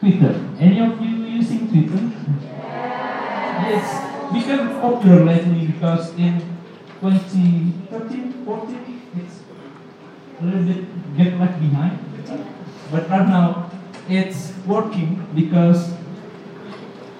[0.00, 0.34] Twitter.
[0.58, 2.10] Any of you using Twitter?
[3.68, 4.04] Yes.
[4.32, 6.40] Become popular lately because in
[7.00, 9.40] 2013, 14, it's
[10.40, 11.98] a little bit get left behind.
[12.92, 13.70] But right now,
[14.08, 15.92] it's working because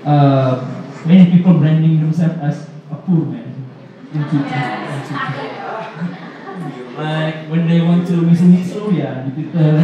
[0.05, 0.65] uh,
[1.07, 3.55] many people branding themselves as a poor man.
[6.97, 8.53] Like when they want to listen
[8.97, 9.75] ya di Twitter.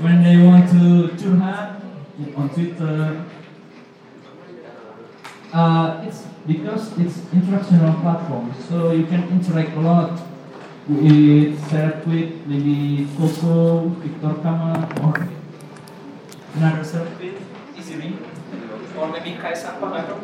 [0.00, 1.80] when they want to curhat
[2.36, 3.24] on Twitter.
[5.52, 10.20] Uh, it's because it's interactional platform, so you can interact a lot
[10.88, 15.28] with Sarah Tweet, maybe Coco, Victor Kama, or
[16.54, 16.84] another
[17.18, 17.36] Tweet,
[18.96, 20.16] or maybe Pagato.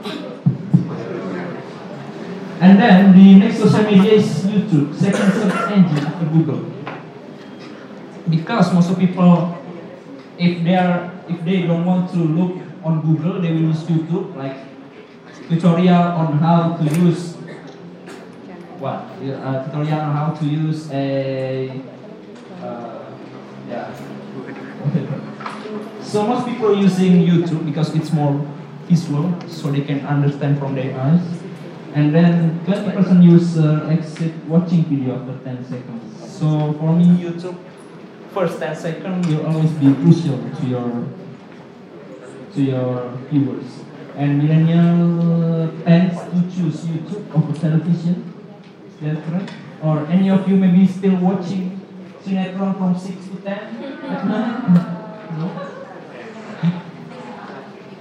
[2.61, 6.73] And then the next social media is YouTube, second search engine after Google.
[8.29, 9.63] Because most of people,
[10.39, 14.35] if they are, if they don't want to look on Google, they will use YouTube,
[14.37, 14.57] like
[15.49, 17.35] tutorial on how to use
[18.79, 19.05] what?
[19.21, 21.71] Uh, tutorial on how to use a
[22.63, 23.05] uh,
[23.69, 24.16] yeah.
[26.07, 28.41] So most people are using YouTube because it's more
[28.89, 31.21] visual, so they can understand from their eyes.
[31.95, 36.33] And then 20% use uh, exit watching video after 10 seconds.
[36.39, 37.59] So for me, YouTube,
[38.33, 41.09] first 10 seconds will always be crucial to your
[42.55, 43.67] to your viewers.
[44.15, 48.33] And millennial tends to choose YouTube over television.
[48.89, 49.53] Is that correct?
[49.83, 51.81] Or any of you maybe still watching
[52.25, 53.45] Sinetron from 6 to 10
[54.05, 54.93] at night?
[55.37, 55.66] No?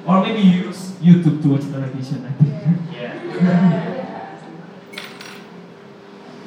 [0.08, 2.26] Or maybe use YouTube to watch television.
[2.26, 3.92] I think.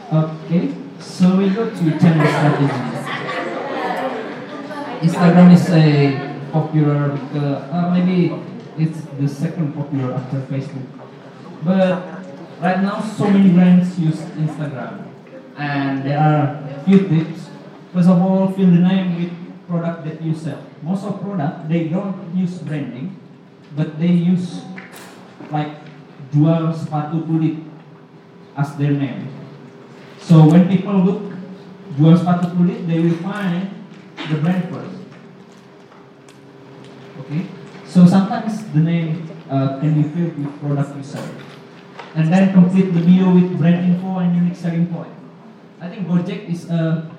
[0.09, 2.81] Okay, so we go to channel strategy.
[5.05, 8.33] Instagram is a popular because uh, maybe
[8.79, 10.89] it's the second popular after Facebook.
[11.63, 12.25] But
[12.63, 15.13] right now, so many brands use Instagram,
[15.59, 17.51] and there are few tips.
[17.93, 19.33] First of all, fill the name with
[19.69, 20.65] product that you sell.
[20.81, 23.15] Most of product they don't use branding,
[23.77, 24.63] but they use
[25.51, 25.81] like
[26.33, 27.65] jual sepatu kulit
[28.57, 29.29] as their name.
[30.21, 31.21] So when people look
[31.97, 33.73] jual sepatu kulit, they will find
[34.29, 34.97] the brand first.
[37.21, 37.47] Okay,
[37.85, 41.29] so sometimes the name uh, can be filled with product sell,
[42.15, 45.13] and then complete the bio with brand info and unique selling point.
[45.81, 47.11] I think Gojek is a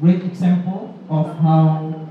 [0.00, 2.08] great example of how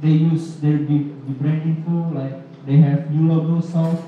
[0.00, 4.04] they use their the, the brand info like they have new logo soft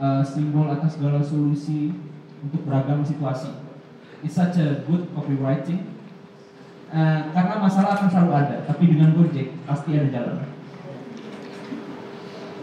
[0.00, 1.92] uh, simbol atas segala solusi
[2.40, 3.52] untuk beragam situasi.
[4.24, 5.94] It's such a good copywriting.
[6.88, 10.40] Uh, karena masalah akan selalu ada, tapi dengan Gojek pasti ada jalan.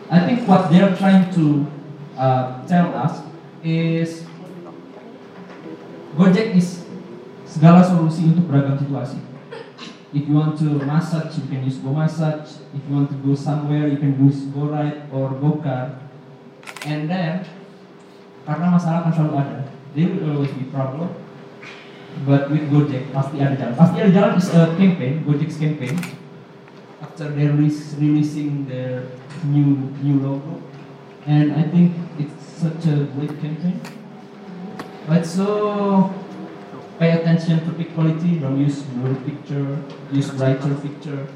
[0.09, 1.69] I think what they're trying to
[2.17, 3.21] uh, tell us
[3.61, 4.25] is
[6.17, 6.89] Gojek is
[7.45, 9.21] segala solusi untuk beragam situasi.
[10.15, 12.63] If you want to massage, you can use Go Massage.
[12.71, 15.99] If you want to go somewhere, you can use Go Ride or Go Car.
[16.88, 17.43] And then,
[18.47, 19.60] karena masalah akan selalu ada,
[19.91, 21.12] there will always be problem.
[22.23, 23.75] But with Gojek, pasti ada jalan.
[23.75, 25.99] Pasti ada jalan is a campaign, Gojek's campaign.
[27.03, 29.11] After they release, releasing their
[29.43, 30.63] new new logo,
[31.28, 33.84] and I think it's such a great campaign.
[35.11, 36.07] But so
[36.99, 39.81] pay attention to pic quality, don't use blur picture,
[40.11, 41.27] use brighter picture,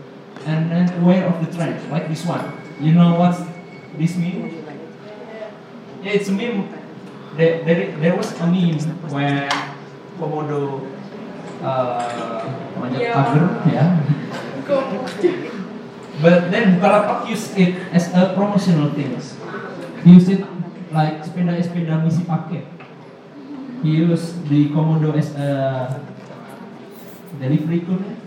[0.45, 2.43] and then aware of the trend, like this one.
[2.79, 3.35] You know what
[3.97, 4.63] this mean?
[6.03, 6.71] Yeah, it's a meme.
[7.35, 8.79] There, there, there was a meme
[9.11, 9.49] where
[10.19, 10.87] Komodo
[11.63, 12.55] uh,
[12.95, 13.11] Yeah.
[13.15, 13.99] pagar, yeah.
[16.21, 19.15] But then Bukalapak use it as a promotional thing.
[20.03, 20.43] He used it
[20.91, 22.63] like sepeda-sepeda misi paket.
[23.81, 26.03] He used the Komodo as a
[27.39, 28.17] delivery courier.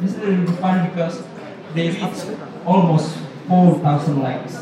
[0.00, 1.22] This is really fun because
[1.74, 2.16] they reach
[2.64, 3.16] almost
[3.48, 4.56] 4,000 likes,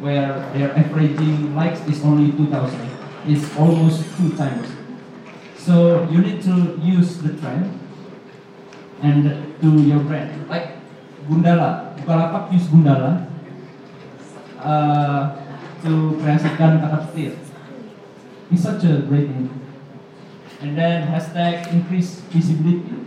[0.00, 2.80] where their averaging likes is only 2,000.
[3.26, 4.68] It's almost two times.
[5.56, 7.78] So you need to use the trend
[9.00, 10.48] and to your brand.
[10.50, 10.76] Like
[11.30, 13.30] Gundala, Bukalapak use Gundala
[14.58, 15.38] uh,
[15.86, 17.51] to kreasikan kata petir.
[18.52, 19.48] It's such a great name.
[20.60, 23.00] And then hashtag increase visibility.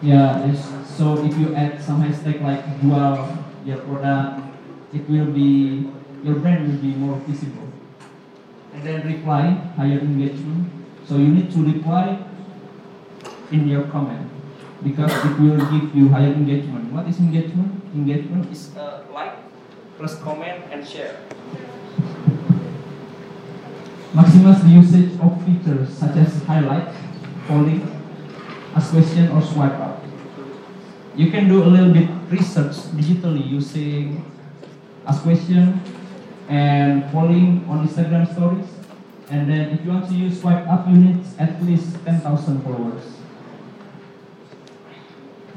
[0.00, 3.28] Yeah, so if you add some hashtag like jual
[3.66, 4.40] your product,
[4.94, 5.90] it will be
[6.24, 7.68] your brand will be more visible.
[8.72, 10.72] And then reply, higher engagement.
[11.04, 12.24] So you need to reply
[13.52, 14.30] in your comment
[14.82, 16.92] because it will give you higher engagement.
[16.92, 17.84] What is engagement?
[17.94, 19.36] Engagement is uh, like
[19.98, 21.20] plus comment and share.
[24.14, 26.88] Maximize the usage of features such as highlight,
[27.46, 27.82] polling,
[28.74, 30.02] ask question, or swipe up.
[31.14, 34.24] You can do a little bit research digitally using
[35.06, 35.80] ask question
[36.48, 38.66] and polling on Instagram stories.
[39.30, 43.02] And then if you want to use swipe up, you need at least 10,000 followers.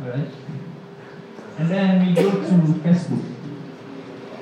[0.03, 0.27] Alright.
[1.57, 3.23] And then we go to Facebook.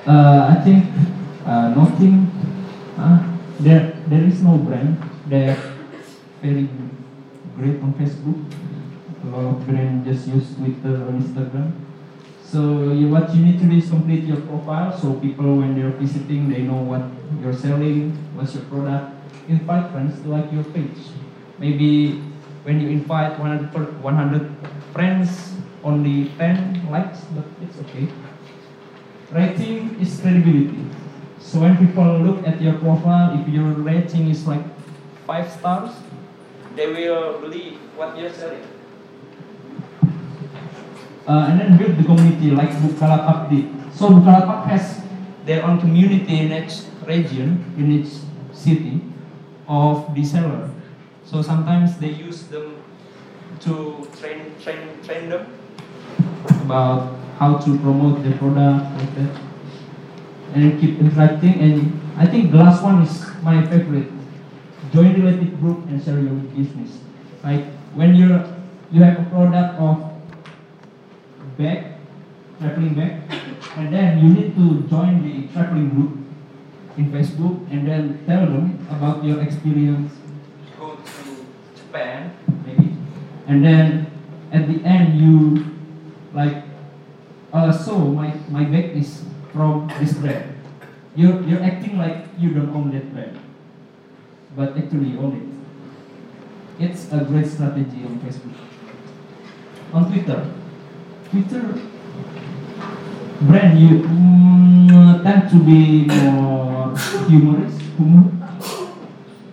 [0.06, 0.86] Uh, I think
[1.46, 2.26] uh, nothing.
[2.96, 3.29] Uh,
[3.60, 4.96] there, there is no brand
[5.28, 5.58] that
[6.42, 6.68] very
[7.56, 8.40] great on Facebook.
[9.22, 11.72] A lot of brands just use Twitter uh, or Instagram.
[12.42, 15.90] So you, what you need to do is complete your profile so people when they're
[15.90, 17.02] visiting they know what
[17.42, 19.14] you're selling, what's your product.
[19.48, 20.98] Invite friends to like your page.
[21.58, 22.22] Maybe
[22.64, 24.56] when you invite 100, per- 100
[24.92, 25.52] friends,
[25.84, 28.08] only 10 likes, but it's okay.
[29.30, 30.99] Rating is credibility.
[31.40, 34.62] So when people look at your profile, if your rating is like
[35.26, 35.90] 5 stars,
[36.76, 38.62] they will believe what you're selling.
[41.26, 43.66] Uh, and then build the community like Bukalapak did.
[43.94, 45.02] So Bukalapak has
[45.44, 48.12] their own community in each region, in each
[48.52, 49.00] city
[49.66, 50.70] of the seller.
[51.24, 52.82] So sometimes they use them
[53.60, 55.46] to train, train, train them
[56.64, 59.49] about how to promote their product like that.
[60.54, 61.60] And keep interacting.
[61.60, 64.10] And I think the last one is my favorite.
[64.92, 66.98] Join related group and share your business.
[67.44, 68.44] Like when you're
[68.90, 70.10] you have a product of
[71.56, 71.94] bag,
[72.58, 73.22] traveling bag,
[73.76, 76.18] and then you need to join the traveling group
[76.98, 80.12] in Facebook and then tell them about your experience.
[80.78, 81.46] Go to
[81.76, 82.34] Japan,
[82.66, 82.96] maybe,
[83.46, 84.10] and then
[84.52, 85.64] at the end you
[86.34, 86.64] like,
[87.52, 89.22] uh, so my my bag is
[89.52, 90.56] from this brand.
[91.16, 93.38] You're you're acting like you don't own that brand,
[94.56, 95.46] but actually you own it.
[96.86, 98.54] It's a great strategy on Facebook.
[99.92, 100.46] On Twitter,
[101.30, 101.62] Twitter
[103.42, 106.96] brand you mm, tend to be more
[107.26, 108.30] humorous, humor.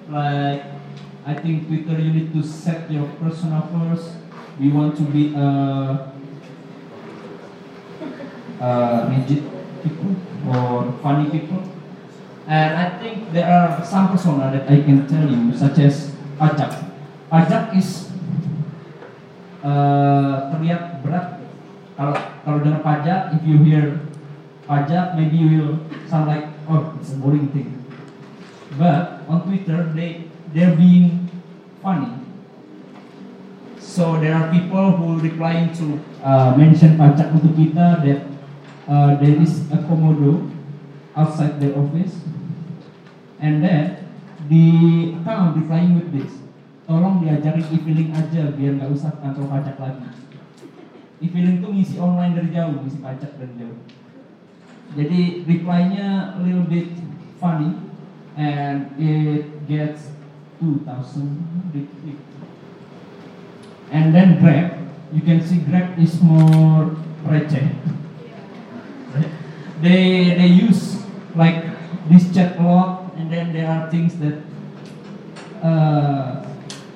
[0.10, 0.64] Like
[1.26, 4.14] I think Twitter you need to set your persona first.
[4.60, 6.10] We want to be uh,
[8.62, 10.16] uh, rigid people
[10.48, 11.62] or funny people.
[12.48, 16.72] And I think there are some persona that I can tell you, such as pajak.
[17.28, 18.08] Pajak is
[19.60, 21.44] uh, terlihat berat.
[22.00, 22.16] Kalau
[22.48, 24.00] kalau dengar pajak, if you hear
[24.64, 25.76] pajak, maybe you will
[26.08, 27.84] sound like oh it's a boring thing.
[28.80, 31.28] But on Twitter, they they're being
[31.84, 32.16] funny.
[33.82, 38.27] So there are people who replying to uh, mention pajak untuk kita that
[38.88, 40.50] uh, there is a komodo
[41.16, 42.16] outside their office,
[43.40, 44.08] and then
[44.50, 46.32] the account replying with this,
[46.88, 50.08] tolong diajarin e-filing aja biar nggak usah kantor pajak lagi.
[51.20, 53.80] E-filing tuh ngisi online dari jauh, ngisi pajak dari jauh.
[54.96, 56.88] Jadi reply-nya a little bit
[57.44, 57.76] funny
[58.40, 60.16] and it gets
[60.64, 62.20] 2000 retweet.
[63.92, 64.80] And then Grab,
[65.12, 66.96] you can see Grab is more
[67.28, 67.68] receh.
[69.82, 70.98] They they use
[71.38, 71.62] like
[72.10, 74.42] this chat log and then there are things that
[75.62, 76.42] uh,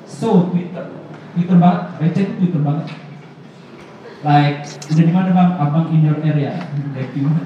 [0.05, 0.89] so Twitter
[1.33, 2.87] Twitter banget, receh itu Twitter banget.
[4.21, 5.51] Like udah di mana bang?
[5.57, 6.61] Abang in your area.
[6.93, 7.41] Like gimana?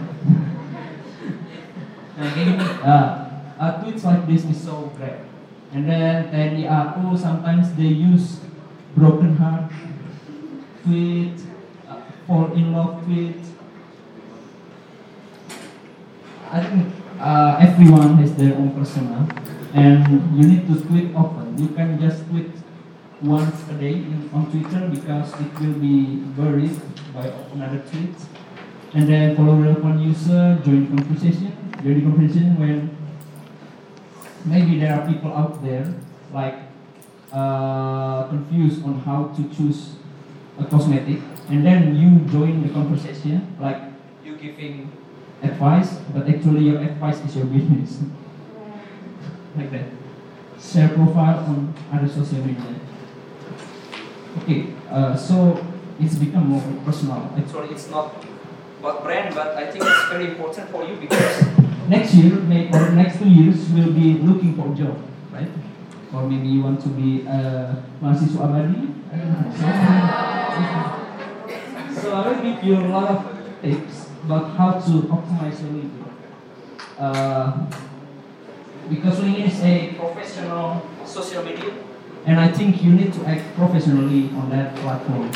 [2.15, 3.07] Nah, kayak gini, uh,
[3.59, 5.19] uh, tweets like this is so great.
[5.75, 8.39] And then TNI aku sometimes they use
[8.95, 9.67] broken heart
[10.87, 11.35] tweet,
[11.87, 13.39] uh, fall in love tweet.
[16.51, 19.27] I think uh, everyone has their own persona,
[19.73, 21.57] and you need to tweet often.
[21.57, 22.51] You can just tweet
[23.21, 26.79] once a day in, on Twitter because it will be buried
[27.13, 28.15] by another tweet.
[28.93, 31.51] And then follow relevant user, join conversation,
[31.83, 32.95] join the conversation when
[34.45, 35.93] maybe there are people out there
[36.31, 36.55] like
[37.33, 39.95] uh, confused on how to choose
[40.59, 41.19] a cosmetic,
[41.49, 43.81] and then you join the conversation, like
[44.23, 44.91] you giving
[45.43, 47.99] advice, but actually your advice is your business,
[49.57, 49.85] like that.
[50.59, 52.75] Share profile on other social media.
[54.41, 55.65] Okay, uh, so
[55.99, 57.31] it's become more personal.
[57.37, 58.23] Actually, it's not
[58.79, 61.45] about brand, but I think it's very important for you because
[61.87, 64.97] next year, maybe or next two years, you will be looking for a job,
[65.31, 65.49] right?
[66.13, 68.93] Or maybe you want to be a mahasiswa abadi.
[69.11, 69.51] I don't know.
[71.95, 73.19] So, so I will give you a lot of
[73.61, 76.03] tips about how to optimize your LinkedIn.
[76.97, 77.69] Uh,
[78.89, 81.73] because LinkedIn is a professional social media,
[82.25, 85.31] and I think you need to act professionally on that platform.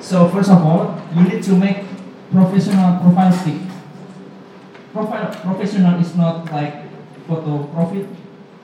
[0.00, 1.84] So first of all, you need to make
[2.32, 3.60] professional profile pic.
[4.92, 6.88] Profile professional is not like
[7.26, 8.06] photo profit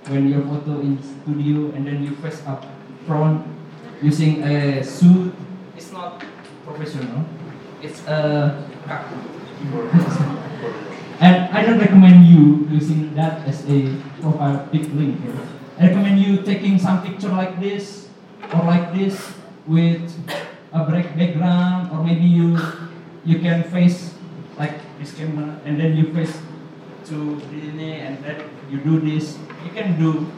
[0.09, 2.65] when your photo in studio and then you face up
[3.07, 3.47] front
[4.01, 5.35] using a suit.
[5.77, 6.25] It's not
[6.65, 7.25] professional.
[7.83, 8.65] It's a
[11.21, 15.21] and I don't recommend you using that as a profile pic link.
[15.79, 18.09] I recommend you taking some picture like this
[18.53, 19.33] or like this
[19.67, 20.13] with
[20.73, 22.59] a break background or maybe you
[23.25, 24.15] you can face
[24.59, 26.37] like this camera and then you face
[27.09, 28.37] to ini and then
[28.71, 29.39] you do this.
[29.65, 30.29] You can do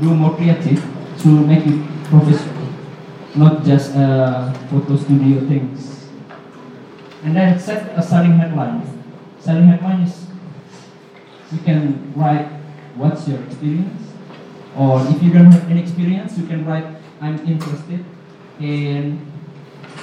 [0.00, 0.80] do more creative
[1.22, 2.72] to make it professional,
[3.36, 6.01] not just uh, photo studio things.
[7.22, 8.82] And then set a selling headline.
[9.38, 10.26] Selling headline is
[11.52, 12.48] you can write
[12.96, 14.12] what's your experience,
[14.76, 16.86] or if you don't have any experience, you can write
[17.20, 18.04] I'm interested
[18.58, 19.20] in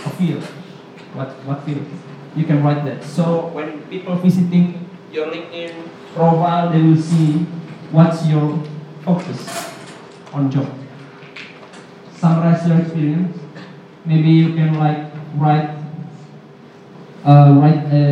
[0.05, 0.43] a field.
[1.13, 1.85] What what field?
[2.35, 3.03] You can write that.
[3.03, 7.45] So when people visiting your LinkedIn profile, they will see
[7.91, 8.63] what's your
[9.03, 9.73] focus
[10.31, 10.71] on job.
[12.15, 13.37] Summarize your experience.
[14.05, 15.78] Maybe you can like write
[17.25, 18.05] uh, write a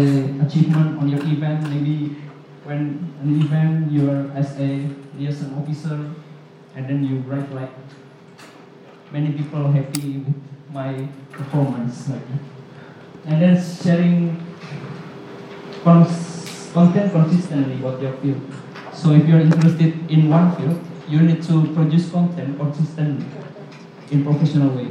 [0.46, 1.64] achievement on your event.
[1.70, 2.16] Maybe
[2.64, 6.12] when an event you're as a liaison officer,
[6.76, 7.72] and then you write like
[9.12, 10.36] many people happy with
[10.74, 12.10] my performance,
[13.26, 14.44] and then sharing
[15.84, 18.42] cons- content consistently about your field.
[18.94, 23.26] So if you're interested in one field, you need to produce content consistently
[24.12, 24.90] in professional way.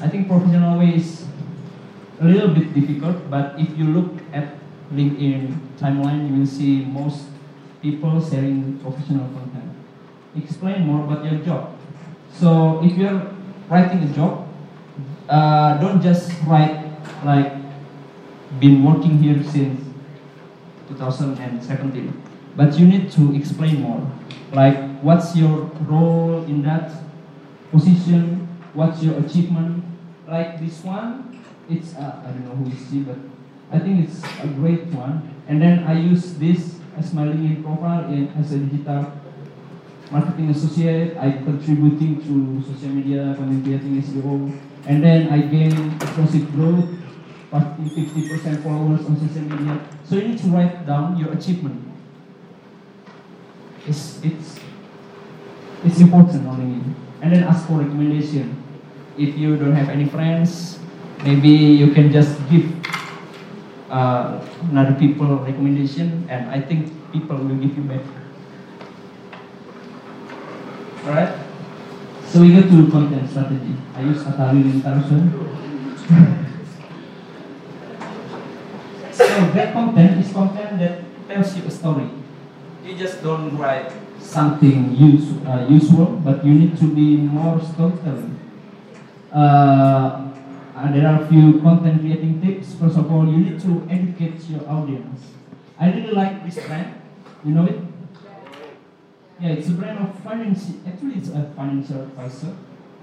[0.00, 1.26] I think professional way is
[2.20, 4.58] a little bit difficult, but if you look at
[4.92, 7.26] LinkedIn timeline, you will see most
[7.82, 9.72] people sharing professional content.
[10.36, 11.76] Explain more about your job.
[12.32, 13.30] So if you're
[13.68, 14.48] writing a job,
[15.28, 16.84] uh, don't just write
[17.24, 17.52] like
[18.60, 19.80] been working here since
[20.88, 22.22] 2017,
[22.56, 24.10] but you need to explain more.
[24.52, 26.90] Like what's your role in that
[27.70, 28.48] position?
[28.74, 29.84] What's your achievement?
[30.26, 31.37] Like this one,
[31.68, 33.18] it's uh, I don't know who who is she, but
[33.70, 35.36] I think it's a great one.
[35.46, 38.08] And then I use this as my LinkedIn profile
[38.38, 39.12] as a digital
[40.10, 41.16] marketing associate.
[41.16, 46.88] I contributing to social media, content creating SEO, and then I gain explosive growth,
[47.50, 49.80] 40, 50% followers on social media.
[50.04, 51.84] So you need to write down your achievement.
[53.86, 54.60] It's it's
[55.84, 56.94] it's important on LinkedIn.
[57.20, 58.62] And then ask for recommendation.
[59.18, 60.78] If you don't have any friends,
[61.24, 62.66] maybe you can just give
[63.90, 64.40] uh,
[64.70, 68.02] another people recommendation, and I think people will give you back.
[71.06, 71.34] Alright?
[72.26, 73.74] So we go to content strategy.
[73.96, 75.32] I use Atari Lintarson.
[79.12, 79.24] so
[79.56, 82.10] that content is content that tells you a story.
[82.84, 88.38] You just don't write something use, uh, useful, but you need to be more storytelling.
[89.32, 90.27] Uh,
[90.78, 92.74] uh, there are a few content creating tips.
[92.74, 95.34] First of all, you need to educate your audience.
[95.78, 97.00] I really like this brand.
[97.44, 97.80] You know it?
[99.40, 100.70] Yeah, it's a brand of finance.
[100.86, 102.54] Actually, it's a financial advisor,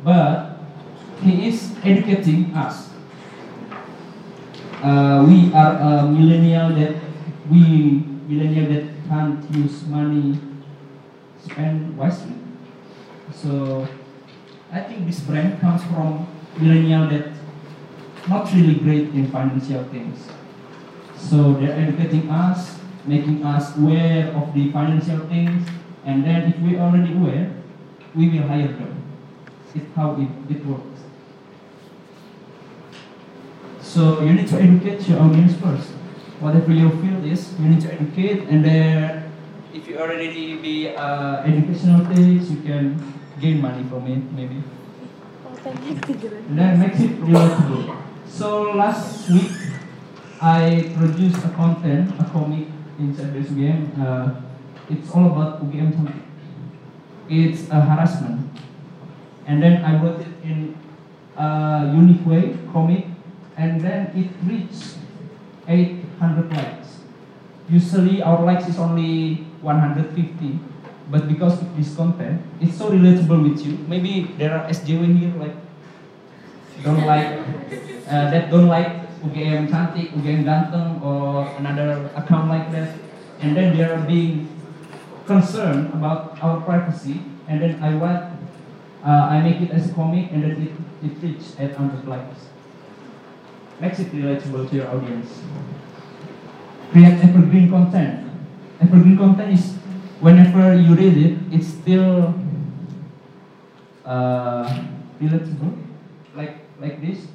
[0.03, 0.57] but
[1.21, 2.91] he is educating us.
[4.81, 6.95] Uh, we are a millennial that
[7.49, 10.39] we millennial that can't use money
[11.43, 12.35] spend wisely.
[13.33, 13.87] So
[14.71, 17.34] I think this brand comes from millennial that
[18.27, 20.27] not really great in financial things.
[21.17, 25.67] So they're educating us, making us aware of the financial things,
[26.05, 27.51] and then if we already aware,
[28.13, 29.03] we will hire them.
[29.73, 31.01] It's how it, it works.
[33.81, 35.89] So you need to educate your audience first.
[36.39, 39.31] Whatever your field is, you need to educate, and then
[39.73, 44.63] if you already be uh, educational things, you can gain money from it, maybe.
[45.65, 48.01] And then makes it relatable.
[48.27, 49.51] So last week,
[50.41, 52.67] I produced a content, a comic
[52.99, 53.91] inside this game.
[53.99, 54.41] Uh,
[54.89, 56.21] it's all about UGM Cantik.
[57.29, 58.51] It's a harassment.
[59.47, 60.75] And then I wrote it in
[61.37, 63.05] a unique way, comic,
[63.57, 64.97] and then it reached
[65.67, 66.99] 800 likes.
[67.69, 70.59] Usually our likes is only 150,
[71.09, 73.77] but because of this content, it's so relatable with you.
[73.87, 75.55] Maybe there are SJW here like
[76.85, 77.41] don't like
[78.05, 82.93] uh, that don't like UGM cantik, UGM ganteng, or another account like that,
[83.41, 84.45] and then they are being
[85.25, 88.37] concerned about our privacy, and then I want
[89.01, 92.53] uh, I make it as a comic, and then it it reaches 800 likes.
[93.81, 95.41] Makes it relatable to your audience.
[96.93, 98.29] Create evergreen content.
[98.79, 99.73] Evergreen content is
[100.21, 102.33] whenever you read it, it's still
[104.05, 104.85] uh,
[105.19, 105.73] relatable.
[106.35, 107.27] Like like this.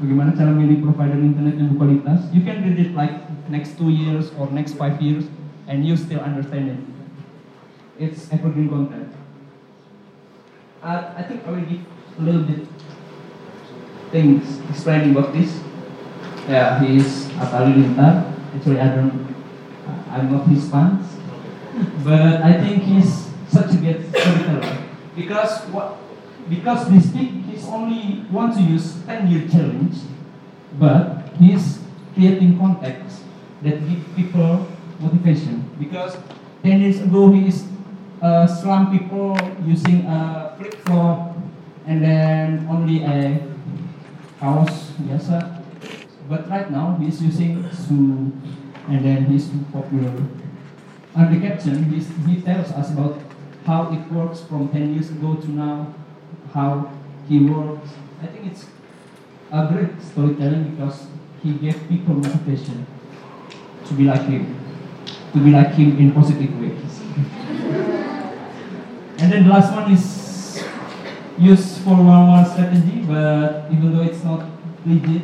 [0.00, 2.26] Bagaimana cara milih provider internet yang berkualitas?
[2.34, 5.28] You can read it like next two years or next five years,
[5.70, 6.80] and you still understand it.
[8.00, 9.14] It's evergreen content.
[10.82, 11.86] Uh, I think I will give
[12.18, 12.66] a little bit
[14.10, 15.62] things explaining about this.
[16.50, 18.34] Yeah, he is Atali Lintar.
[18.50, 19.14] Actually, I don't,
[20.10, 21.06] I'm not his fans,
[22.02, 24.66] but I think he's such a good storyteller
[25.14, 26.02] because what
[26.48, 29.96] because this speak he's only want to use 10 year challenge
[30.78, 31.80] but he's
[32.14, 33.22] creating context
[33.62, 34.66] that give people
[34.98, 35.68] motivation.
[35.78, 36.16] Because
[36.62, 37.66] 10 years ago he is
[38.20, 39.36] uh, slum people
[39.66, 41.36] using a flip flop
[41.86, 43.40] and then only a
[44.40, 45.62] house biasa
[46.28, 48.32] but right now he's using shoe
[48.88, 50.14] and then he's popular.
[51.14, 53.18] On the caption he's, he tells us about
[53.66, 55.94] how it works from 10 years ago to now
[56.54, 56.90] how
[57.32, 57.90] he works.
[58.22, 58.66] I think it's
[59.50, 61.06] a great storytelling because
[61.42, 62.86] he gave people motivation
[63.86, 64.54] to be like him,
[65.32, 67.00] to be like him in positive ways.
[69.18, 70.64] and then the last one is
[71.38, 74.44] used for one-one strategy, but even though it's not
[74.84, 75.22] legit,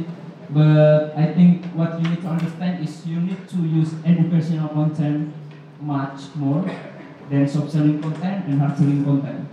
[0.51, 5.35] but I think what you need to understand is you need to use educational content
[5.81, 6.65] much more
[7.29, 9.47] than soft selling content and hard selling content.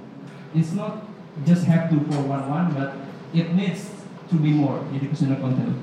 [0.56, 2.96] It's not just have to for one one, but
[3.34, 3.92] it needs
[4.30, 5.76] to be more educational content.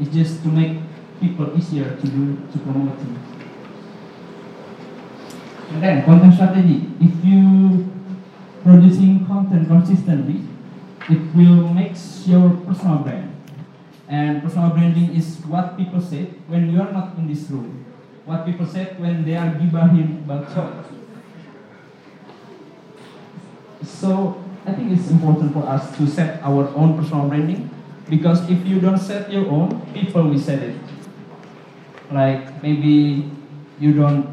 [0.00, 0.78] It's just to make
[1.20, 3.18] people easier to do to promote things.
[5.70, 6.90] And then content strategy.
[7.00, 7.86] If you
[8.62, 10.42] producing content consistently,
[11.08, 11.92] it will make
[12.26, 13.36] your personal brand.
[14.08, 17.84] And personal branding is what people say when you are not in this room.
[18.24, 20.86] What people say when they are gibahin you.
[23.86, 27.70] So I think it's important for us to set our own personal branding
[28.08, 30.76] because if you don't set your own, people will set it.
[32.10, 33.30] Like maybe
[33.78, 34.28] you don't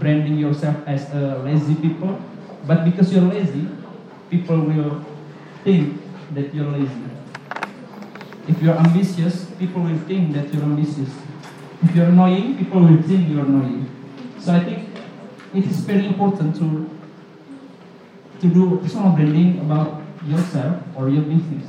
[0.00, 2.18] branding yourself as a lazy people,
[2.66, 3.68] but because you're lazy,
[4.30, 5.04] people will
[5.62, 6.00] think
[6.34, 7.04] that you're lazy.
[8.48, 11.12] If you're ambitious, people will think that you're ambitious.
[11.82, 13.88] If you're annoying, people will think you're annoying.
[14.40, 14.88] So I think
[15.54, 16.97] it is very important to
[18.40, 21.66] to do personal branding about yourself or your business.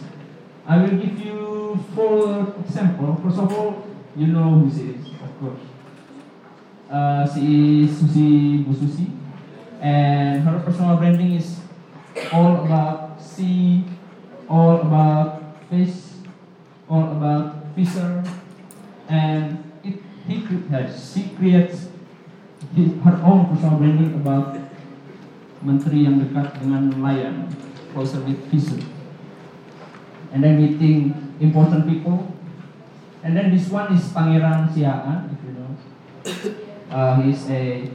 [0.67, 3.19] I will give you four examples.
[3.23, 5.61] First of all, you know who she is, of course.
[6.89, 9.07] Uh, she is Susi Bu Susi,
[9.81, 11.59] and her personal branding is
[12.31, 13.83] all about sea,
[14.49, 15.95] all about fish,
[16.89, 18.23] all about fisher,
[19.07, 21.87] and it, he, she creates
[22.75, 24.57] his, her own personal branding about
[25.59, 27.47] menteri yang dekat dengan nelayan,
[27.91, 28.79] closer with fisher.
[30.31, 32.31] And then meeting important people.
[33.23, 35.71] And then this one is Pangeran Siaan, if you know.
[36.89, 37.89] Uh, he's a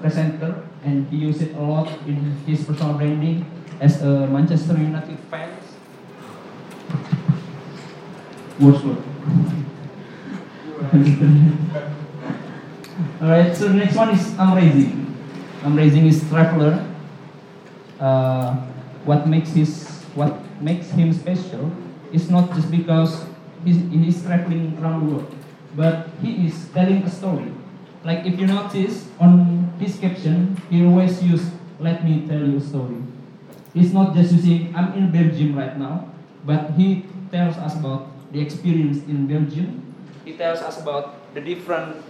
[0.00, 3.44] presenter and he used it a lot in his personal branding
[3.80, 5.50] as a Manchester United fan.
[8.60, 9.02] Worst word.
[13.20, 15.16] Alright, so the next one is Amazing.
[15.64, 16.89] Amazing is traveler
[18.00, 18.56] uh,
[19.04, 19.86] what makes his
[20.16, 21.70] what makes him special
[22.12, 23.24] is not just because
[23.64, 25.34] he's, he's traveling around the world,
[25.76, 27.52] but he is telling a story.
[28.02, 31.44] Like if you notice on his caption, he always use
[31.78, 32.98] "Let me tell you a story."
[33.76, 36.08] He's not just using "I'm in Belgium right now,"
[36.44, 39.84] but he tells us about the experience in Belgium.
[40.24, 42.02] He tells us about the different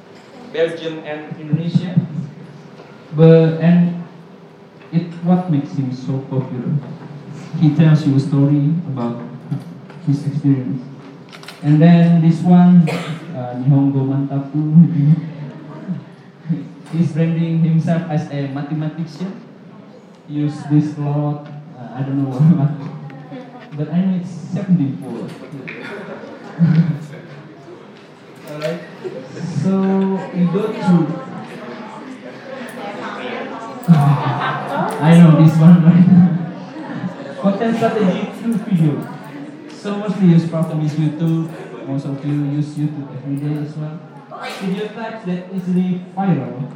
[0.55, 1.99] Belgium and Indonesia.
[3.13, 4.00] But and
[4.93, 6.75] it what makes him so popular.
[7.61, 9.23] He tells you a story about
[10.07, 10.83] his experience.
[11.63, 15.15] And then this one, uh, Nihongo Mantappu,
[16.93, 19.41] he's branding himself as a mathematician.
[20.29, 21.47] Use this lot.
[21.79, 25.11] Uh, I don't know what, but I know it's 74.
[28.51, 28.81] Alright.
[29.63, 29.71] So
[30.35, 31.30] we go to.
[33.93, 38.95] I know this one right Content strategy through video.
[39.71, 41.51] So mostly use platform is YouTube.
[41.89, 43.99] Most of you use YouTube every day as well.
[44.61, 46.71] Video types that easily viral.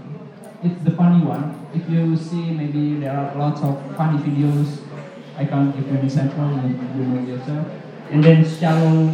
[0.64, 1.68] It's the funny one.
[1.72, 4.80] If you see, maybe there are lots of funny videos.
[5.36, 7.66] I can't give you an example, you you know yourself.
[8.10, 9.06] And then shallow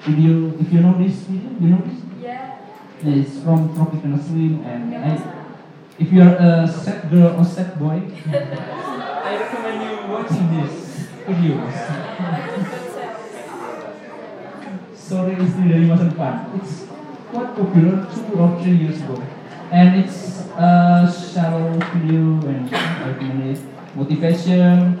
[0.00, 0.58] video.
[0.58, 2.00] If you know this video, you know this?
[2.20, 2.58] Yeah.
[3.04, 5.41] It's from Tropical Slim and I,
[5.98, 8.00] if you are a sad girl or sad boy,
[8.32, 11.76] I recommend you watching this videos.
[14.96, 16.48] Sorry istri dari masa depan.
[16.56, 16.88] It's
[17.28, 19.20] quite popular two or three years ago.
[19.72, 23.60] And it's a shallow video and I recommend it.
[23.92, 25.00] Motivation.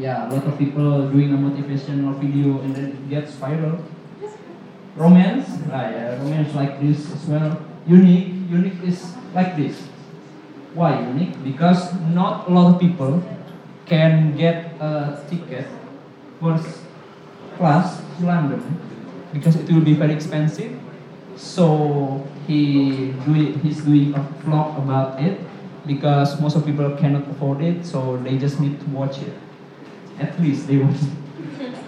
[0.00, 3.78] Yeah, a lot of people doing a motivational video and then it gets viral.
[4.96, 7.62] Romance, ah, yeah, romance like this as well.
[7.86, 9.93] Unique, unique is like this.
[10.74, 11.42] Why unique?
[11.44, 13.22] Because not a lot of people
[13.86, 15.66] can get a ticket
[16.40, 16.80] first
[17.56, 18.60] class to London
[19.32, 20.74] because it will be very expensive.
[21.36, 25.40] So he do it, he's doing a vlog about it
[25.86, 29.34] because most of people cannot afford it, so they just need to watch it.
[30.18, 31.74] At least they watch it.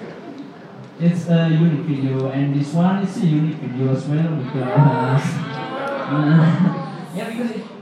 [0.98, 5.26] It's a unique video, and this one is a unique video as well because
[7.16, 7.75] yeah, because it,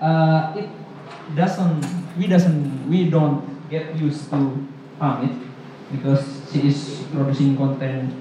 [0.00, 0.68] uh, it
[1.34, 1.84] doesn't
[2.18, 4.66] we doesn't we don't get used to
[4.98, 5.36] farm it
[5.92, 8.12] because she is producing content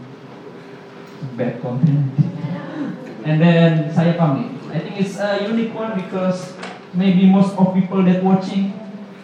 [1.38, 2.12] bad content.
[3.26, 4.54] And then saya pamit.
[4.70, 6.54] I think it's a unique one because
[6.94, 8.70] maybe most of people that watching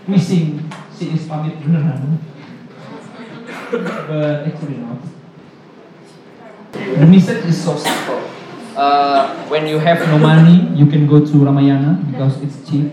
[0.09, 0.65] wishing
[0.97, 2.17] she is pamit beneran.
[4.09, 5.05] But actually not.
[6.73, 8.40] The message is so simple
[8.81, 12.89] uh, when you have no money you can go to Ramayana because it's cheap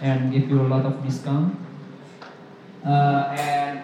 [0.00, 1.58] and give you a lot of discount.
[2.84, 3.82] Uh, and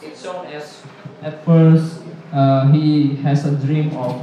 [0.00, 0.82] it's shown as
[1.22, 2.02] at first
[2.32, 4.22] uh, he has a dream of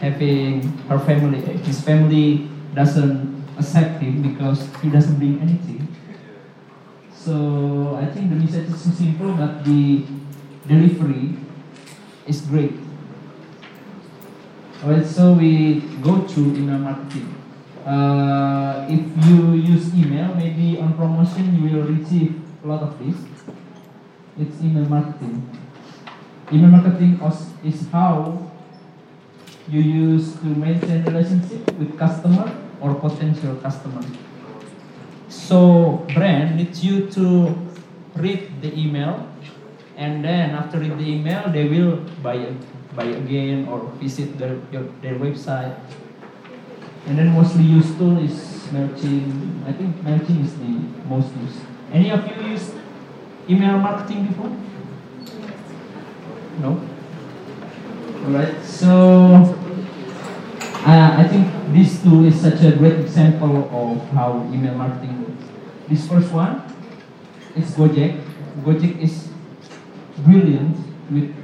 [0.00, 1.40] having her family.
[1.64, 5.88] His family doesn't accept him because he doesn't bring anything.
[7.16, 10.04] So I think the message is so simple but the
[10.68, 11.38] delivery
[12.26, 12.81] is great
[14.82, 17.32] Alright, so we go to email marketing.
[17.86, 23.14] Uh, if you use email, maybe on promotion you will receive a lot of this.
[24.40, 25.46] It's email marketing.
[26.50, 28.50] Email marketing is- is how
[29.70, 34.02] you use to maintain relationship with customer or potential customer.
[35.28, 37.54] So brand needs you to
[38.16, 39.30] read the email,
[39.96, 42.34] and then after read the email, they will buy
[42.94, 45.78] buy again or visit their your, their website.
[47.06, 48.32] And then mostly used tool is
[48.70, 49.66] Mailchimp.
[49.66, 50.72] I think Mailchimp is the
[51.08, 51.60] most used.
[51.92, 52.72] Any of you use
[53.48, 54.50] email marketing before?
[56.60, 56.80] No.
[58.24, 59.58] Alright, so
[60.86, 65.44] uh, I think this tool is such a great example of how email marketing works.
[65.88, 66.62] This first one
[67.56, 68.22] is Gojek.
[68.62, 69.28] Gojek is
[70.18, 70.76] brilliant
[71.10, 71.34] with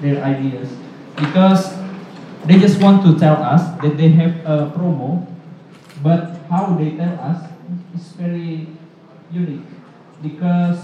[0.00, 0.68] their ideas
[1.16, 1.72] because
[2.46, 5.26] they just want to tell us that they have a promo,
[6.02, 7.42] but how they tell us
[7.94, 8.68] is very
[9.32, 9.66] unique
[10.22, 10.78] because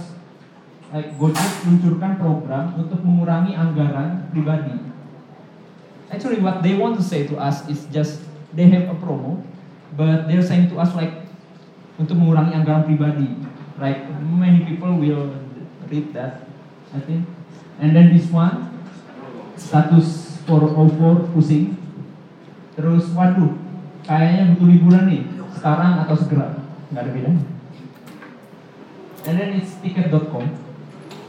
[0.93, 4.77] like Gojek meluncurkan program untuk mengurangi anggaran pribadi.
[6.13, 8.21] Actually, what they want to say to us is just
[8.53, 9.41] they have a promo,
[9.97, 11.25] but they're saying to us like
[11.97, 13.29] untuk mengurangi anggaran pribadi.
[13.81, 15.33] Like many people will
[15.89, 16.45] read that,
[16.93, 17.25] I think.
[17.81, 18.72] And then this one,
[19.63, 21.79] status 404 pusing.
[22.75, 23.55] Terus waduh,
[24.03, 25.23] kayaknya butuh liburan nih,
[25.55, 26.59] sekarang atau segera.
[26.91, 27.45] Nggak ada bedanya.
[29.23, 30.51] And then it's ticket.com.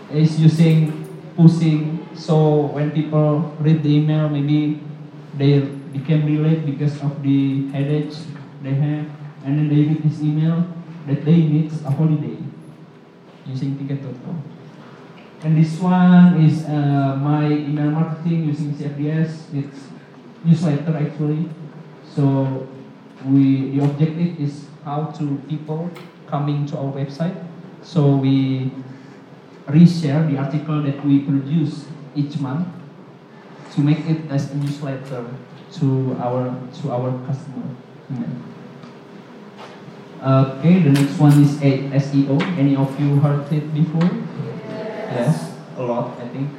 [0.10, 1.06] It's using
[1.38, 2.10] pushing.
[2.18, 4.82] So when people read the email, maybe
[5.38, 5.62] they
[5.94, 8.26] became relate because of the headaches
[8.66, 9.06] they have,
[9.46, 10.66] and then they read this email
[11.06, 12.42] that they need a holiday
[13.46, 14.53] using ticket.com.
[15.44, 19.52] And this one is uh, my email marketing using CFDS.
[19.54, 19.91] It's
[20.46, 21.50] newsletter actually.
[22.16, 22.68] So
[23.28, 25.91] we the objective is how to people
[26.28, 27.36] coming to our website.
[27.84, 28.72] So we
[29.68, 32.68] reshare the article that we produce each month
[33.76, 35.28] to make it as a newsletter
[35.80, 37.68] to our to our customer.
[40.24, 42.39] Okay, the next one is SEO.
[42.56, 44.08] Any of you heard it before?
[45.14, 46.49] Yes, a lot, I think.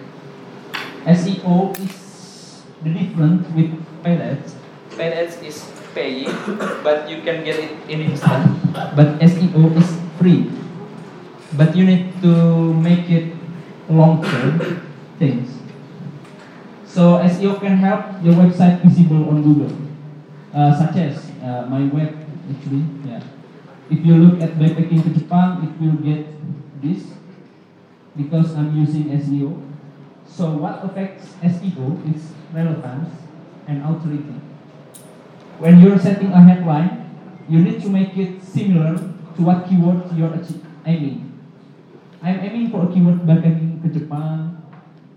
[1.11, 3.75] SEO is the difference with
[4.07, 4.55] paid ads.
[4.95, 5.59] Paid ads is
[5.91, 6.31] paying,
[6.87, 8.55] but you can get it in instant.
[8.95, 9.91] But SEO is
[10.23, 10.55] free,
[11.59, 12.31] but you need to
[12.79, 13.35] make it
[13.91, 14.87] long-term
[15.19, 15.51] things.
[16.87, 19.75] So SEO can help your website visible on Google,
[20.55, 22.15] uh, such as uh, my web
[22.55, 22.87] actually.
[23.03, 23.19] Yeah.
[23.91, 26.23] If you look at backpacking to Japan, it will get
[26.81, 27.03] this
[28.17, 29.61] because I'm using SEO.
[30.27, 33.11] So what affects SEO is relevance
[33.67, 34.41] and authority.
[35.59, 37.11] When you're setting a headline,
[37.49, 40.33] you need to make it similar to what keyword you're
[40.87, 41.33] aiming.
[42.23, 44.63] I'm aiming for a keyword backpacking Japan,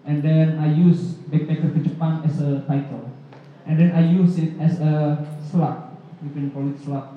[0.06, 3.10] and then I use backpacker to Japan as a title,
[3.66, 5.98] and then I use it as a slug.
[6.24, 7.08] You can call it slug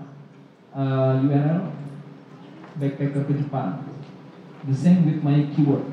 [0.74, 1.72] uh, URL
[2.78, 3.84] backpacker to Japan.
[4.68, 5.84] The same with my keyword.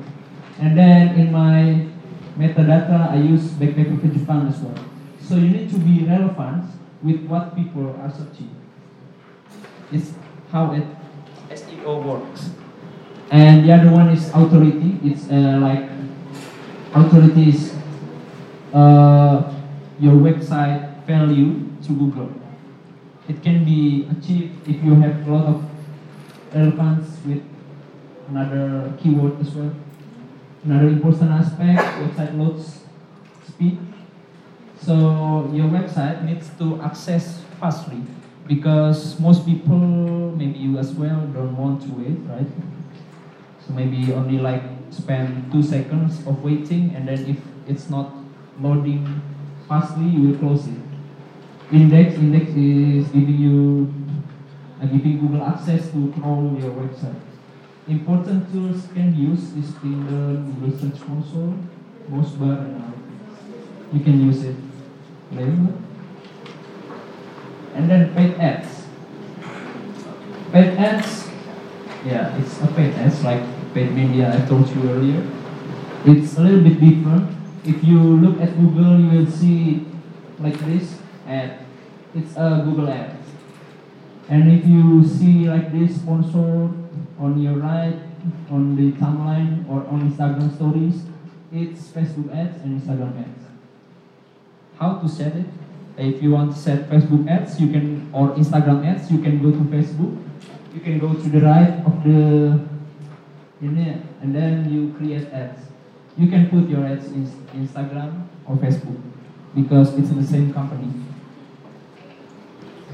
[0.60, 1.86] And then in my
[2.36, 4.84] metadata, I use backpacker Japan as well.
[5.20, 6.64] So you need to be relevant
[7.02, 8.54] with what people are searching.
[9.92, 10.12] It's
[10.50, 10.84] how it
[11.50, 12.50] SEO works.
[13.30, 14.98] And the other one is authority.
[15.04, 15.88] It's uh, like
[16.94, 17.74] authority is
[18.72, 19.54] uh,
[20.00, 22.32] your website value to Google.
[23.28, 25.64] It can be achieved if you have a lot of
[26.54, 27.42] relevance with
[28.28, 29.74] another keyword as well.
[30.64, 32.80] Another important aspect, website loads
[33.46, 33.78] speed.
[34.80, 38.02] So your website needs to access fastly
[38.46, 39.78] because most people,
[40.36, 42.46] maybe you as well, don't want to wait, right?
[43.66, 48.12] So maybe only like spend two seconds of waiting and then if it's not
[48.60, 49.22] loading
[49.68, 50.78] fastly, you will close it.
[51.70, 53.92] Index, index is giving you,
[54.82, 57.27] uh, giving Google access to crawl your website.
[57.88, 61.54] Important tools can use is Tinder, Google Search Console,
[62.10, 63.94] MozBar, and other things.
[63.94, 64.56] You can use it
[65.32, 65.72] later.
[67.74, 68.84] And then paid ads.
[70.52, 71.30] Paid ads,
[72.04, 75.26] yeah, it's a paid ads like paid media I told you earlier.
[76.04, 77.34] It's a little bit different.
[77.64, 79.86] If you look at Google, you will see
[80.38, 81.64] like this ad.
[82.14, 83.16] It's a Google ad.
[84.28, 86.87] And if you see like this sponsored
[87.18, 87.98] on your right,
[88.50, 91.02] on the timeline or on Instagram stories,
[91.52, 93.44] it's Facebook ads and Instagram ads.
[94.78, 95.46] How to set it?
[95.96, 99.50] If you want to set Facebook ads, you can or Instagram ads, you can go
[99.50, 100.16] to Facebook.
[100.74, 102.60] You can go to the right of the
[103.60, 105.62] in and then you create ads.
[106.16, 109.00] You can put your ads in Instagram or Facebook
[109.54, 110.92] because it's the same company.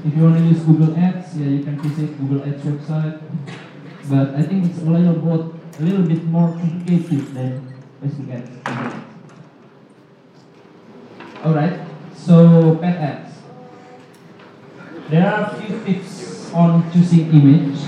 [0.03, 3.21] If you want to use Google Ads, yeah, you can visit Google Ads website.
[4.09, 9.05] But I think it's a little bit, a little bit more complicated than Facebook Ads.
[11.43, 11.79] All right.
[12.15, 13.33] So pet ads.
[15.09, 17.79] There are a few tips on choosing image.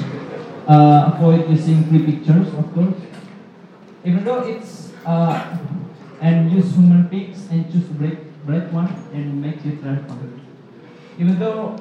[0.67, 2.95] Uh, avoid using free pictures, of course.
[4.03, 5.57] Even though it's uh,
[6.21, 10.41] and use human pics and choose bright, bright one and make it relevant.
[11.17, 11.77] Even though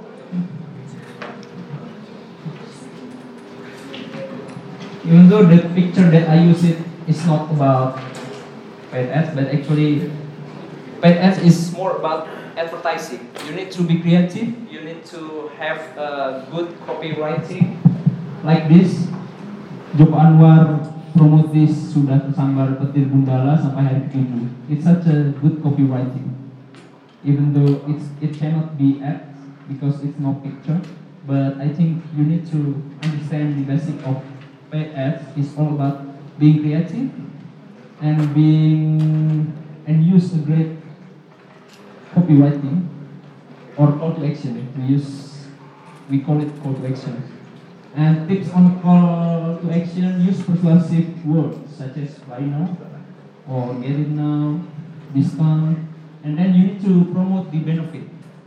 [5.07, 8.03] even though the picture that I use it is not about
[8.91, 10.11] paid ads, but actually
[11.01, 12.27] paid ads is more about
[12.59, 13.31] advertising.
[13.47, 14.51] You need to be creative.
[14.67, 17.79] You need to have a good copywriting,
[18.43, 19.07] like this.
[19.97, 20.93] Joko Anwar
[21.57, 24.53] this sudah tersambar petir gundala sampai hari ketujuh.
[24.69, 26.37] It's such a good copywriting,
[27.25, 29.25] even though it's it cannot be ads
[29.65, 30.77] because it's no picture.
[31.25, 34.21] But I think you need to understand the basic of
[34.85, 35.23] ads.
[35.37, 36.05] It's all about
[36.39, 37.11] being creative
[38.01, 39.53] and being
[39.87, 40.77] and use a great
[42.15, 42.89] copywriting
[43.77, 44.73] or call to action.
[44.77, 45.47] We use
[46.11, 47.23] we call it call to action.
[47.95, 52.77] And tips on call to action use persuasive words such as buy now
[53.49, 54.61] or get it now,
[55.15, 55.79] discount,
[56.25, 58.03] and then you need to promote the benefit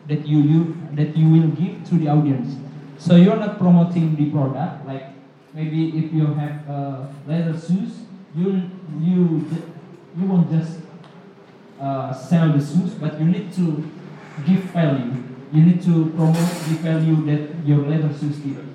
[0.08, 2.56] that you, you that you will give to the audience.
[2.98, 5.08] So you're not promoting the product like
[5.54, 8.02] maybe if you have uh, leather shoes,
[8.36, 8.70] you
[9.00, 9.46] you
[10.18, 10.80] you won't just
[11.80, 13.90] uh, sell the shoes, but you need to
[14.46, 15.14] give value.
[15.52, 18.70] You need to promote the value that your leather shoes give.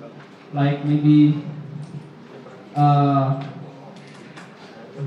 [0.53, 1.43] like maybe
[2.75, 3.43] uh,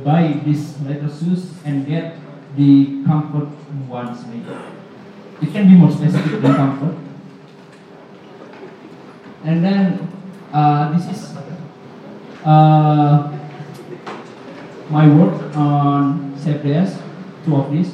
[0.05, 2.17] buy this leather shoes and get
[2.57, 3.49] the comfort
[3.89, 4.57] ones maybe.
[5.41, 6.97] It can be more specific than comfort.
[9.45, 10.09] And then
[10.53, 11.37] uh, this is
[12.49, 13.29] uh,
[14.89, 16.97] my work on SafeDS,
[17.45, 17.93] two of these.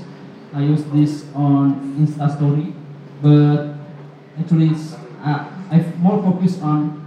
[0.54, 2.70] I use this on Insta Story,
[3.18, 3.74] but
[4.38, 4.94] actually it's,
[5.26, 7.02] uh, I more focus on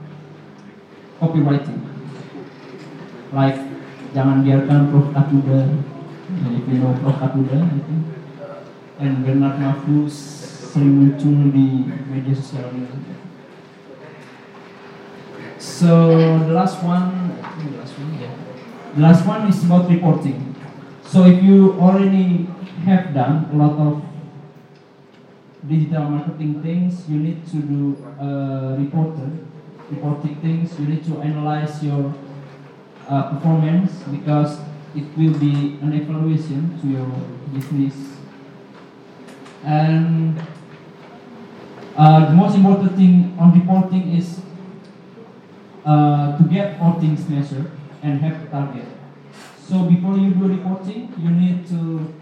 [1.23, 1.87] copywriting.
[3.31, 3.55] Like
[4.11, 8.03] jangan biarkan Prof if you know Prof Katuda, I think,
[8.99, 10.11] and Bernard Mahfuz
[10.67, 13.26] sering muncul di media sosial media.
[15.60, 18.36] So the last one, the last one, yeah.
[18.95, 20.55] The last one is about reporting.
[21.03, 22.47] So if you already
[22.86, 24.03] have done a lot of
[25.68, 29.32] digital marketing things, you need to do uh, reporter,
[29.89, 30.80] reporting things.
[30.80, 32.14] You need to analyze your
[33.10, 34.60] uh, performance because
[34.95, 37.08] it will be an evaluation to your
[37.53, 37.95] business.
[39.64, 40.39] And
[41.97, 44.39] uh, the most important thing on reporting is
[45.88, 47.71] uh, to get all things measured
[48.03, 48.85] and have a target.
[49.57, 52.13] So before you do reporting, you need to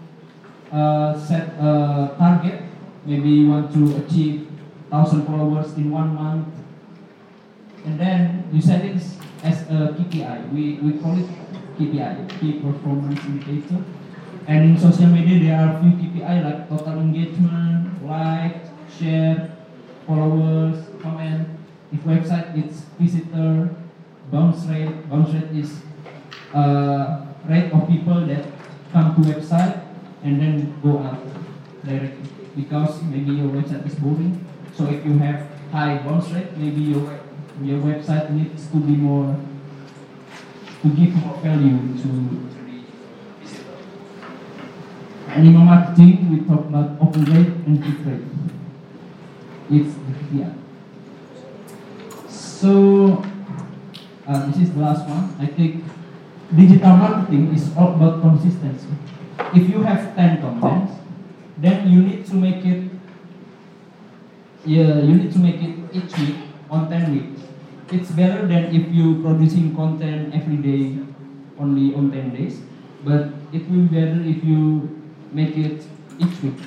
[0.70, 2.62] uh, set a target.
[3.04, 4.48] Maybe you want to achieve
[4.90, 6.48] thousand followers in one month,
[7.84, 9.02] and then you set it
[9.42, 10.52] as a KPI.
[10.52, 11.26] We we call it
[11.78, 13.82] KPI, key performance indicator.
[14.46, 19.50] And in social media, there are few KPI like total engagement, like, share,
[20.06, 21.48] followers, comment.
[21.92, 23.74] If website, it's visitor,
[24.30, 25.08] bounce rate.
[25.08, 25.80] Bounce rate is
[26.52, 28.44] uh, rate of people that
[28.92, 29.82] come to website
[30.22, 31.22] and then go out
[31.84, 32.28] directly.
[32.56, 34.44] Because maybe your website is boring.
[34.74, 37.20] So if you have high bounce rate, maybe your
[37.62, 39.36] your website needs to be more
[40.82, 42.82] to give more value to the
[43.40, 43.76] visitor.
[45.28, 48.24] Animal marketing, we talk about open rate and click rate.
[49.70, 49.94] It's
[50.32, 50.52] yeah.
[52.46, 53.24] So
[54.26, 55.34] uh, this is the last one.
[55.40, 55.84] I think
[56.54, 58.88] digital marketing is all about consistency.
[59.54, 60.92] If you have 10 contents,
[61.58, 62.90] then you need to make it
[64.64, 66.36] yeah, you need to make it each week
[66.70, 67.42] on 10 weeks.
[67.92, 70.98] It's better than if you producing content every day
[71.58, 72.60] only on 10 days,
[73.04, 74.90] but it will be better if you
[75.30, 75.84] make it
[76.18, 76.58] each week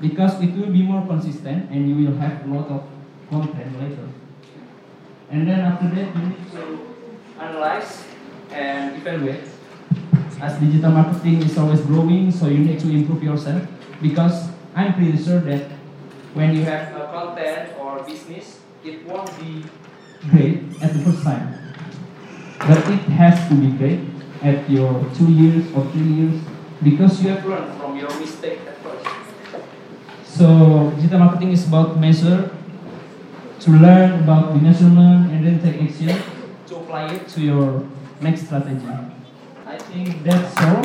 [0.00, 2.82] because it will be more consistent and you will have a lot of
[3.30, 4.08] content later.
[5.32, 6.94] And then after that, you need to
[7.40, 8.04] analyze
[8.50, 9.44] and evaluate.
[10.42, 13.62] As digital marketing is always growing, so you need to improve yourself
[14.02, 15.70] because I'm pretty sure that
[16.34, 19.64] when you have a content or business, it won't be
[20.28, 21.56] great at the first time.
[22.58, 24.00] But it has to be great
[24.42, 26.40] at your two years or three years
[26.82, 29.06] because you have learned from your mistake at first.
[30.26, 32.50] So digital marketing is about measure,
[33.62, 36.20] to learn about the measurement and then take action
[36.66, 37.86] to apply it to your
[38.20, 38.84] next strategy.
[39.64, 40.82] I think that's all.